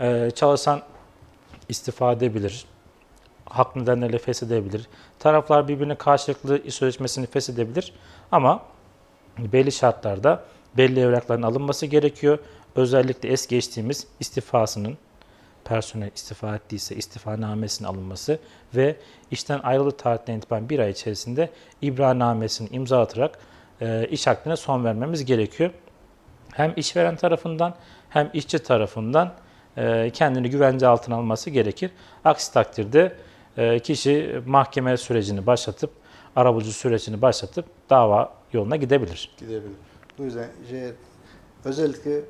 Ee, 0.00 0.30
çalışan 0.34 0.82
istifa 1.68 2.12
edebilir. 2.12 2.66
Hak 3.50 3.76
nedenleriyle 3.76 4.18
feshedebilir. 4.18 4.86
Taraflar 5.18 5.68
birbirine 5.68 5.94
karşılıklı 5.94 6.70
sözleşmesini 6.70 7.26
feshedebilir. 7.26 7.92
Ama 8.32 8.62
belli 9.38 9.72
şartlarda 9.72 10.44
belli 10.76 11.00
evrakların 11.00 11.42
alınması 11.42 11.86
gerekiyor. 11.86 12.38
Özellikle 12.76 13.28
es 13.28 13.46
geçtiğimiz 13.46 14.06
istifasının 14.20 14.98
personel 15.64 16.10
istifa 16.14 16.54
ettiyse 16.56 16.96
istifanamesinin 16.96 17.88
alınması 17.88 18.38
ve 18.74 18.96
işten 19.30 19.60
ayrıldığı 19.62 19.96
tarihten 19.96 20.38
itibaren 20.38 20.68
bir 20.68 20.78
ay 20.78 20.90
içerisinde 20.90 21.50
ibranamesini 21.82 22.68
imza 22.68 23.00
atarak 23.00 23.38
e, 23.80 24.06
iş 24.10 24.28
akdine 24.28 24.56
son 24.56 24.84
vermemiz 24.84 25.24
gerekiyor. 25.24 25.70
Hem 26.52 26.72
işveren 26.76 27.16
tarafından 27.16 27.74
hem 28.08 28.30
işçi 28.32 28.58
tarafından 28.58 29.34
e, 29.76 30.10
kendini 30.10 30.50
güvence 30.50 30.86
altına 30.86 31.16
alması 31.16 31.50
gerekir. 31.50 31.90
Aksi 32.24 32.52
takdirde 32.52 33.16
kişi 33.84 34.42
mahkeme 34.46 34.96
sürecini 34.96 35.46
başlatıp, 35.46 35.90
arabulucu 36.36 36.72
sürecini 36.72 37.22
başlatıp 37.22 37.64
dava 37.90 38.32
yoluna 38.52 38.76
gidebilir. 38.76 39.30
Gidebilir. 39.38 39.76
Bu 40.18 40.22
yüzden 40.22 40.48
şey, 40.70 40.80
özellikle 41.64 42.20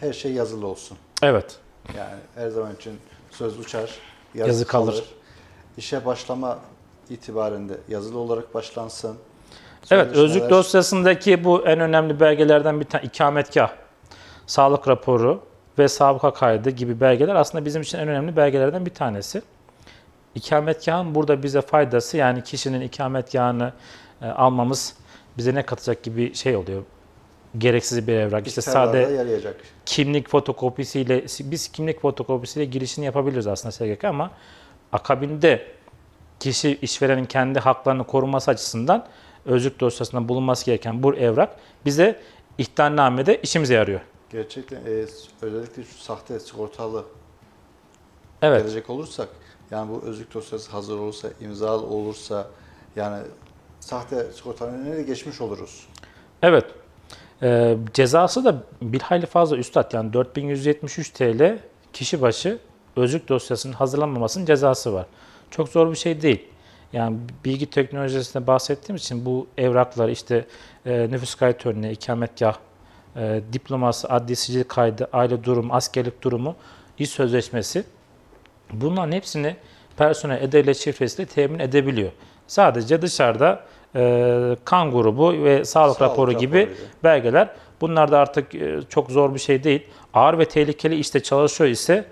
her 0.00 0.12
şey 0.12 0.32
yazılı 0.32 0.66
olsun. 0.66 0.98
Evet. 1.22 1.56
Yani 1.96 2.20
her 2.34 2.48
zaman 2.48 2.74
için 2.74 2.92
söz 3.30 3.58
uçar, 3.58 3.90
yazı, 4.34 4.48
Yazı 4.50 4.66
kalır. 4.66 4.92
kalır. 4.92 5.04
İşe 5.76 6.04
başlama 6.06 6.58
itibarında 7.10 7.72
yazılı 7.88 8.18
olarak 8.18 8.54
başlansın. 8.54 9.16
Evet, 9.90 10.06
özlük 10.16 10.42
Sözleşmeler- 10.42 10.50
dosyasındaki 10.50 11.44
bu 11.44 11.66
en 11.66 11.80
önemli 11.80 12.20
belgelerden 12.20 12.80
bir 12.80 12.84
tane 12.84 13.04
ikametgah, 13.04 13.70
sağlık 14.46 14.88
raporu 14.88 15.40
ve 15.78 15.88
sabıka 15.88 16.32
kaydı 16.32 16.70
gibi 16.70 17.00
belgeler 17.00 17.34
aslında 17.34 17.64
bizim 17.64 17.82
için 17.82 17.98
en 17.98 18.08
önemli 18.08 18.36
belgelerden 18.36 18.86
bir 18.86 18.94
tanesi. 18.94 19.42
İkametgahın 20.34 21.14
burada 21.14 21.42
bize 21.42 21.60
faydası 21.60 22.16
yani 22.16 22.42
kişinin 22.42 22.80
ikametgahını 22.80 23.72
e, 24.22 24.26
almamız 24.26 24.96
bize 25.38 25.54
ne 25.54 25.62
katacak 25.62 26.02
gibi 26.02 26.34
şey 26.34 26.56
oluyor. 26.56 26.82
Gereksiz 27.58 28.06
bir 28.06 28.12
evrak. 28.12 28.46
İşte 28.46 28.60
sade 28.60 28.98
yarayacak. 28.98 29.56
kimlik 29.86 30.28
fotokopisiyle 30.28 31.24
biz 31.40 31.68
kimlik 31.68 32.00
fotokopisiyle 32.00 32.64
girişini 32.64 33.04
yapabiliriz 33.04 33.46
aslında 33.46 33.72
SGK 33.72 34.04
ama 34.04 34.30
akabinde 34.92 35.66
kişi 36.40 36.78
işverenin 36.82 37.24
kendi 37.24 37.58
haklarını 37.58 38.04
koruması 38.06 38.50
açısından 38.50 39.06
özlük 39.44 39.80
dosyasında 39.80 40.28
bulunması 40.28 40.66
gereken 40.66 41.02
bu 41.02 41.14
evrak 41.14 41.56
bize 41.84 42.20
ihtarnamede 42.58 43.40
işimize 43.42 43.74
yarıyor. 43.74 44.00
Gerçekten 44.30 44.76
e, 44.76 45.06
özellikle 45.42 45.84
şu 45.84 45.98
sahte 45.98 46.40
sigortalı 46.40 47.04
Evet. 48.42 48.62
gelecek 48.62 48.90
olursak 48.90 49.28
yani 49.70 49.90
bu 49.90 50.06
özlük 50.06 50.34
dosyası 50.34 50.70
hazır 50.70 50.98
olursa, 50.98 51.28
imzalı 51.40 51.86
olursa 51.86 52.46
yani 52.96 53.22
sahte 53.80 54.32
sigortanın 54.32 54.86
önüne 54.86 55.02
geçmiş 55.02 55.40
oluruz. 55.40 55.86
Evet. 56.42 56.64
Ee, 57.42 57.76
cezası 57.94 58.44
da 58.44 58.62
bir 58.82 59.00
hayli 59.00 59.26
fazla 59.26 59.56
üstad 59.56 59.92
yani 59.92 60.12
4173 60.12 61.10
TL 61.10 61.58
kişi 61.92 62.22
başı 62.22 62.58
özlük 62.96 63.28
dosyasının 63.28 63.72
hazırlanmamasının 63.72 64.46
cezası 64.46 64.92
var. 64.92 65.06
Çok 65.50 65.68
zor 65.68 65.90
bir 65.90 65.96
şey 65.96 66.22
değil. 66.22 66.48
Yani 66.92 67.16
bilgi 67.44 67.70
teknolojisinde 67.70 68.46
bahsettiğim 68.46 68.96
için 68.96 69.24
bu 69.24 69.46
evraklar 69.58 70.08
işte 70.08 70.46
e, 70.86 71.10
nüfus 71.10 71.34
kayıt 71.34 71.66
örneği, 71.66 71.92
ikametgah, 71.92 72.56
e, 73.16 73.40
diploması, 73.52 74.08
adli 74.08 74.36
sicil 74.36 74.64
kaydı, 74.64 75.08
aile 75.12 75.44
durumu, 75.44 75.74
askerlik 75.74 76.22
durumu, 76.22 76.56
iş 76.98 77.10
sözleşmesi 77.10 77.84
bunların 78.72 79.12
hepsini 79.12 79.56
personel 79.96 80.42
e-devlet 80.42 80.76
şifresiyle 80.76 81.28
temin 81.28 81.58
edebiliyor. 81.58 82.10
Sadece 82.46 83.02
dışarıda 83.02 83.64
e, 83.96 84.56
kan 84.64 84.90
grubu 84.90 85.32
ve 85.32 85.64
sağlık, 85.64 85.96
Sağlık 85.96 86.00
raporu 86.12 86.32
gibi 86.32 86.58
raporuyla. 86.60 86.84
belgeler. 87.04 87.48
Bunlar 87.80 88.12
da 88.12 88.18
artık 88.18 88.54
e, 88.54 88.80
çok 88.88 89.10
zor 89.10 89.34
bir 89.34 89.38
şey 89.40 89.64
değil. 89.64 89.86
Ağır 90.14 90.38
ve 90.38 90.44
tehlikeli 90.48 90.94
işte 90.96 91.20
çalışıyor 91.22 91.70
ise 91.70 92.04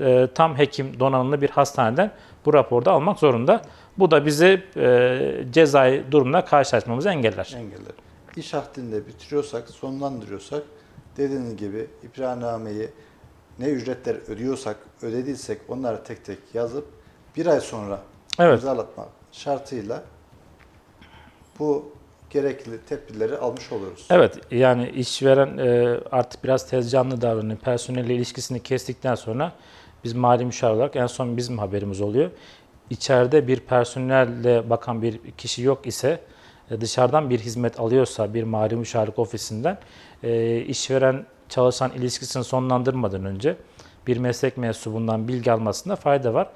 e, 0.00 0.28
tam 0.34 0.58
hekim 0.58 1.00
donanımlı 1.00 1.40
bir 1.40 1.50
hastaneden 1.50 2.10
bu 2.46 2.54
raporda 2.54 2.92
almak 2.92 3.18
zorunda. 3.18 3.62
Bu 3.98 4.10
da 4.10 4.26
bizi 4.26 4.62
e, 4.76 5.44
cezai 5.50 6.04
durumla 6.10 6.44
karşılaşmamızı 6.44 7.08
engeller. 7.08 7.54
engeller. 7.56 7.92
İş 8.36 8.54
ahdinde 8.54 9.06
bitiriyorsak, 9.06 9.70
sonlandırıyorsak 9.70 10.62
dediğiniz 11.16 11.56
gibi 11.56 11.86
ipranameyi 12.02 12.88
ne 13.62 13.68
ücretler 13.68 14.16
ödüyorsak, 14.28 14.76
ödediysek 15.02 15.60
onları 15.68 16.04
tek 16.04 16.24
tek 16.24 16.38
yazıp 16.54 16.86
bir 17.36 17.46
ay 17.46 17.60
sonra 17.60 18.00
Evet. 18.38 18.54
imzalatmak 18.54 19.08
şartıyla 19.32 20.02
bu 21.58 21.92
gerekli 22.30 22.80
tedbirleri 22.80 23.36
almış 23.38 23.72
oluruz. 23.72 24.06
Evet 24.10 24.38
yani 24.50 24.88
işveren 24.90 25.58
e, 25.58 25.98
artık 26.12 26.44
biraz 26.44 26.68
tezcanlı 26.70 27.20
davranıyor. 27.20 27.58
Personelle 27.58 28.14
ilişkisini 28.14 28.62
kestikten 28.62 29.14
sonra 29.14 29.52
biz 30.04 30.12
mali 30.12 30.44
müşavir 30.44 30.74
olarak 30.76 30.96
en 30.96 31.06
son 31.06 31.36
bizim 31.36 31.58
haberimiz 31.58 32.00
oluyor. 32.00 32.30
İçeride 32.90 33.48
bir 33.48 33.60
personelle 33.60 34.70
bakan 34.70 35.02
bir 35.02 35.18
kişi 35.38 35.62
yok 35.62 35.86
ise 35.86 36.20
e, 36.70 36.80
dışarıdan 36.80 37.30
bir 37.30 37.38
hizmet 37.38 37.80
alıyorsa 37.80 38.34
bir 38.34 38.42
mali 38.42 38.76
müşavirlik 38.76 39.18
ofisinden 39.18 39.78
e, 40.22 40.60
işveren 40.60 41.26
çalışan 41.52 41.90
ilişkisini 41.92 42.44
sonlandırmadan 42.44 43.24
önce 43.24 43.56
bir 44.06 44.16
meslek 44.16 44.56
mensubundan 44.56 45.28
bilgi 45.28 45.52
almasında 45.52 45.96
fayda 45.96 46.34
var. 46.34 46.48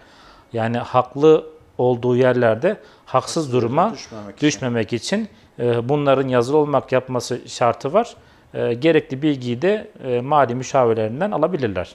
Yani 0.53 0.78
haklı 0.78 1.47
olduğu 1.78 2.16
yerlerde 2.16 2.76
haksız 3.07 3.53
duruma 3.53 3.92
düşmemek 3.92 4.36
için. 4.36 4.47
düşmemek 4.47 4.92
için 4.92 5.28
e, 5.59 5.88
bunların 5.88 6.28
yazılı 6.28 6.57
olmak 6.57 6.92
yapması 6.92 7.49
şartı 7.49 7.92
var. 7.92 8.16
E, 8.55 8.74
Gerekli 8.74 9.22
bilgiyi 9.22 9.62
de 9.62 9.90
e, 10.05 10.20
mali 10.20 10.55
müşavirlerinden 10.55 11.30
alabilirler. 11.30 11.94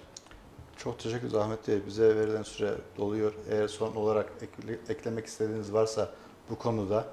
Çok 0.77 0.99
teşekkür 0.99 1.19
ederiz 1.27 1.35
Ahmet 1.35 1.67
Bey. 1.67 1.79
Bize 1.87 2.15
verilen 2.15 2.43
süre 2.43 2.71
doluyor. 2.97 3.33
Eğer 3.51 3.67
son 3.67 3.95
olarak 3.95 4.25
ekle- 4.41 4.91
eklemek 4.93 5.25
istediğiniz 5.25 5.73
varsa 5.73 6.09
bu 6.49 6.55
konuda. 6.55 7.05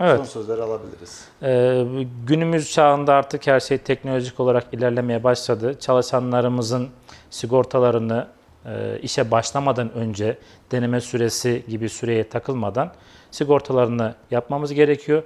Evet. 0.00 0.16
Son 0.16 0.24
sözleri 0.24 0.62
alabiliriz. 0.62 1.24
Ee, 1.42 1.84
günümüz 2.26 2.72
çağında 2.72 3.14
artık 3.14 3.46
her 3.46 3.60
şey 3.60 3.78
teknolojik 3.78 4.40
olarak 4.40 4.66
ilerlemeye 4.72 5.24
başladı. 5.24 5.78
Çalışanlarımızın 5.80 6.88
sigortalarını 7.30 8.26
e, 8.66 8.98
işe 9.02 9.30
başlamadan 9.30 9.92
önce 9.92 10.38
deneme 10.72 11.00
süresi 11.00 11.64
gibi 11.68 11.88
süreye 11.88 12.28
takılmadan 12.28 12.92
sigortalarını 13.30 14.14
yapmamız 14.30 14.72
gerekiyor. 14.74 15.22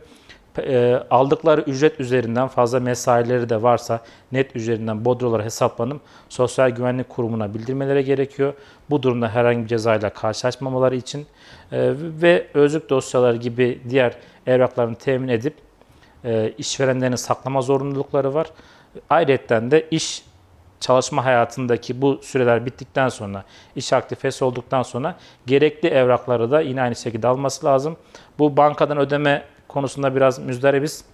E, 0.58 1.02
aldıkları 1.10 1.60
ücret 1.60 2.00
üzerinden 2.00 2.48
fazla 2.48 2.80
mesaileri 2.80 3.48
de 3.48 3.62
varsa 3.62 4.00
net 4.32 4.56
üzerinden 4.56 5.04
bodrolar 5.04 5.44
hesaplanıp 5.44 6.00
Sosyal 6.28 6.70
Güvenlik 6.70 7.08
Kurumu'na 7.08 7.54
bildirmeleri 7.54 8.04
gerekiyor. 8.04 8.54
Bu 8.90 9.02
durumda 9.02 9.28
herhangi 9.28 9.62
bir 9.62 9.68
cezayla 9.68 10.10
karşılaşmamaları 10.10 10.96
için 10.96 11.20
e, 11.20 11.92
ve 11.98 12.46
özlük 12.54 12.90
dosyaları 12.90 13.36
gibi 13.36 13.80
diğer 13.88 14.16
evraklarını 14.46 14.94
temin 14.94 15.28
edip 15.28 15.54
e, 16.24 16.52
işverenlerin 16.58 17.16
saklama 17.16 17.62
zorunlulukları 17.62 18.34
var. 18.34 18.46
Ayrıca 19.10 19.70
de 19.70 19.86
iş 19.90 20.22
çalışma 20.80 21.24
hayatındaki 21.24 22.02
bu 22.02 22.20
süreler 22.22 22.66
bittikten 22.66 23.08
sonra, 23.08 23.44
iş 23.76 23.92
aktifesi 23.92 24.44
olduktan 24.44 24.82
sonra 24.82 25.16
gerekli 25.46 25.88
evrakları 25.88 26.50
da 26.50 26.60
yine 26.60 26.82
aynı 26.82 26.96
şekilde 26.96 27.28
alması 27.28 27.66
lazım. 27.66 27.96
Bu 28.38 28.56
bankadan 28.56 28.98
ödeme 28.98 29.44
konusunda 29.74 30.16
biraz 30.16 30.38
müzdaribiz. 30.38 31.04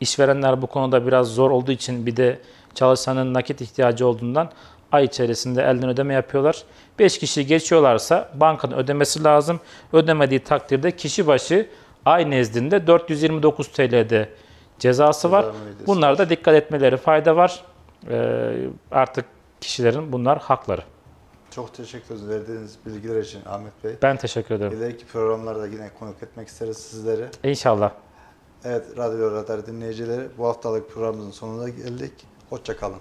İşverenler 0.00 0.62
bu 0.62 0.66
konuda 0.66 1.06
biraz 1.06 1.28
zor 1.28 1.50
olduğu 1.50 1.72
için 1.72 2.06
bir 2.06 2.16
de 2.16 2.38
çalışanın 2.74 3.34
nakit 3.34 3.60
ihtiyacı 3.60 4.06
olduğundan 4.06 4.50
ay 4.92 5.04
içerisinde 5.04 5.62
elden 5.62 5.88
ödeme 5.88 6.14
yapıyorlar. 6.14 6.62
5 6.98 7.18
kişi 7.18 7.46
geçiyorlarsa 7.46 8.30
bankanın 8.34 8.76
ödemesi 8.76 9.24
lazım. 9.24 9.60
Ödemediği 9.92 10.40
takdirde 10.40 10.90
kişi 10.90 11.26
başı 11.26 11.68
ay 12.04 12.30
nezdinde 12.30 12.86
429 12.86 13.68
TL'de 13.68 14.28
cezası 14.78 15.30
var. 15.30 15.46
Bunlarda 15.86 16.30
dikkat 16.30 16.54
etmeleri 16.54 16.96
fayda 16.96 17.36
var. 17.36 17.64
Ee, 18.10 18.52
artık 18.90 19.24
kişilerin 19.60 20.12
bunlar 20.12 20.38
hakları. 20.38 20.82
Çok 21.54 21.74
teşekkür 21.74 22.14
ederiz 22.14 22.28
verdiğiniz 22.28 22.78
bilgiler 22.86 23.20
için 23.20 23.40
Ahmet 23.46 23.84
Bey. 23.84 23.96
Ben 24.02 24.16
teşekkür 24.16 24.54
ederim. 24.54 24.78
İleriki 24.78 25.06
programlarda 25.06 25.66
yine 25.66 25.90
konuk 25.98 26.22
etmek 26.22 26.48
isteriz 26.48 26.76
sizleri. 26.76 27.26
İnşallah. 27.44 27.92
Evet, 28.64 28.84
Radyo 28.96 29.30
Radar 29.32 29.66
dinleyicileri 29.66 30.28
bu 30.38 30.46
haftalık 30.46 30.90
programımızın 30.90 31.30
sonuna 31.30 31.68
geldik. 31.68 32.12
Hoşçakalın. 32.50 32.98